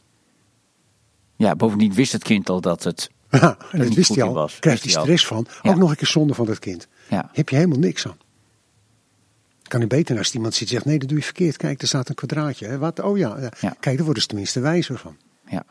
Ja, 1.36 1.56
bovendien 1.56 1.94
wist 1.94 2.12
het 2.12 2.24
kind 2.24 2.50
al 2.50 2.62
dat 2.62 2.84
het. 2.84 3.10
Ja, 3.42 3.58
dat 3.72 3.94
wist 3.94 4.16
hij 4.16 4.24
al. 4.24 4.34
was. 4.34 4.60
Krijgt 4.60 4.84
hij 4.84 4.96
al. 4.96 5.02
stress 5.04 5.26
van. 5.28 5.48
Ook 5.62 5.76
nog 5.76 5.90
een 5.90 5.96
keer 5.96 6.08
zonde 6.08 6.34
van 6.34 6.46
dat 6.46 6.60
kind. 6.60 6.88
Ja, 7.10 7.30
Heb 7.34 7.50
je 7.50 7.56
helemaal 7.56 7.80
niks 7.80 8.08
aan. 8.08 8.18
Kan 9.70 9.82
u 9.82 9.88
beter 9.88 10.18
als 10.18 10.34
iemand 10.34 10.54
zit 10.54 10.68
en 10.68 10.74
zegt, 10.74 10.86
nee, 10.86 11.00
dat 11.00 11.08
doe 11.10 11.18
je 11.18 11.24
verkeerd. 11.24 11.58
Kijk, 11.58 11.82
er 11.82 11.88
staat 11.88 12.10
een 12.10 12.16
kwadraatje. 12.16 12.66
Hè? 12.68 12.78
Wat? 12.78 13.00
Oh 13.00 13.18
ja. 13.18 13.50
Kijk, 13.60 13.96
daar 13.96 14.04
worden 14.06 14.22
ze 14.22 14.28
tenminste 14.28 14.60
wijzer 14.60 14.98
van. 14.98 15.18
ja. 15.48 15.66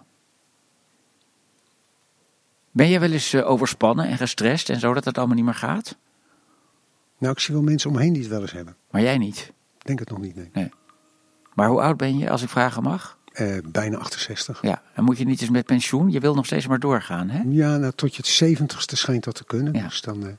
Ben 2.71 2.89
je 2.89 2.99
wel 2.99 3.11
eens 3.13 3.33
eh, 3.33 3.51
overspannen 3.51 4.07
en 4.09 4.17
gestrest 4.17 4.71
en 4.71 4.81
zo 4.81 4.95
dat 4.95 5.05
het 5.05 5.19
allemaal 5.19 5.37
niet 5.37 5.45
meer 5.45 5.55
gaat? 5.55 5.97
Nou, 7.19 7.33
ik 7.33 7.39
zie 7.41 7.55
wel 7.55 7.63
mensen 7.63 7.91
omheen 7.91 8.13
die 8.13 8.23
het 8.23 8.31
wel 8.31 8.41
eens 8.41 8.53
hebben. 8.53 8.77
Maar 8.91 9.03
jij 9.03 9.19
niet. 9.19 9.53
Ik 9.79 9.87
denk 9.87 9.99
het 9.99 10.11
nog 10.11 10.19
niet, 10.19 10.55
nee. 10.55 10.71
Maar 11.55 11.69
hoe 11.69 11.81
oud 11.81 11.97
ben 11.97 12.19
je, 12.19 12.31
als 12.31 12.43
ik 12.43 12.49
vragen 12.49 12.83
mag? 12.83 13.19
Eh, 13.33 13.57
bijna 13.65 13.97
68. 13.99 14.63
Ja, 14.63 14.83
en 14.95 15.05
moet 15.05 15.19
je 15.19 15.25
niet 15.25 15.41
eens 15.41 15.51
met 15.51 15.67
pensioen? 15.67 16.11
Je 16.11 16.21
wil 16.21 16.35
nog 16.35 16.47
steeds 16.47 16.67
maar 16.67 16.79
doorgaan, 16.79 17.29
hè? 17.31 17.43
Ja, 17.49 17.77
nou, 17.77 17.93
tot 17.95 18.11
je 18.11 18.17
het 18.17 18.27
zeventigste 18.31 18.97
schijnt 18.97 19.25
dat 19.25 19.35
te 19.35 19.45
kunnen. 19.45 19.73
Ja. 19.75 19.83
Dus 19.83 20.01
dan, 20.01 20.27
eh, 20.27 20.33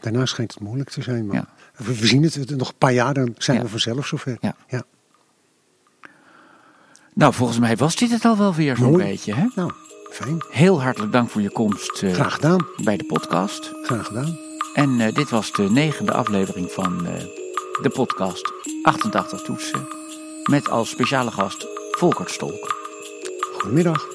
daarna 0.00 0.26
schijnt 0.26 0.54
het 0.54 0.62
moeilijk 0.62 0.90
te 0.90 1.02
zijn. 1.02 1.26
Maar 1.26 1.36
Ja. 1.36 1.48
We, 1.84 2.06
zien 2.06 2.22
het, 2.22 2.56
nog 2.56 2.68
een 2.68 2.78
paar 2.78 2.92
jaar, 2.92 3.14
dan 3.14 3.34
zijn 3.38 3.56
Ja. 3.56 3.62
we 3.62 3.68
vanzelf 3.68 4.06
zover. 4.06 4.36
Ja. 4.40 4.56
ja. 4.68 4.82
Nou, 7.14 7.34
volgens 7.34 7.58
mij 7.58 7.76
was 7.76 7.96
dit 7.96 8.10
het 8.10 8.24
al 8.24 8.36
wel 8.36 8.54
weer 8.54 8.76
zo'n 8.76 8.96
beetje, 8.96 9.34
hè? 9.34 9.46
Nou, 9.54 9.72
fijn. 10.10 10.44
Heel 10.50 10.82
hartelijk 10.82 11.12
dank 11.12 11.30
voor 11.30 11.40
je 11.42 11.50
komst 11.50 12.02
eh, 12.02 12.12
Graag 12.12 12.34
gedaan. 12.34 12.66
bij 12.84 12.96
de 12.96 13.04
podcast. 13.04 13.70
Graag 13.82 14.06
gedaan. 14.06 14.38
En 14.74 15.00
eh, 15.00 15.14
dit 15.14 15.30
was 15.30 15.52
de 15.52 15.62
negende 15.70 16.12
aflevering 16.12 16.70
van 16.70 17.06
eh, 17.06 17.12
de 17.82 17.90
podcast 17.92 18.52
88 18.82 19.42
Toetsen. 19.42 19.88
Met 20.44 20.68
als 20.68 20.90
speciale 20.90 21.30
gast 21.30 21.66
Volkert 21.90 22.30
Stolk. 22.30 22.76
Goedemiddag. 23.58 24.06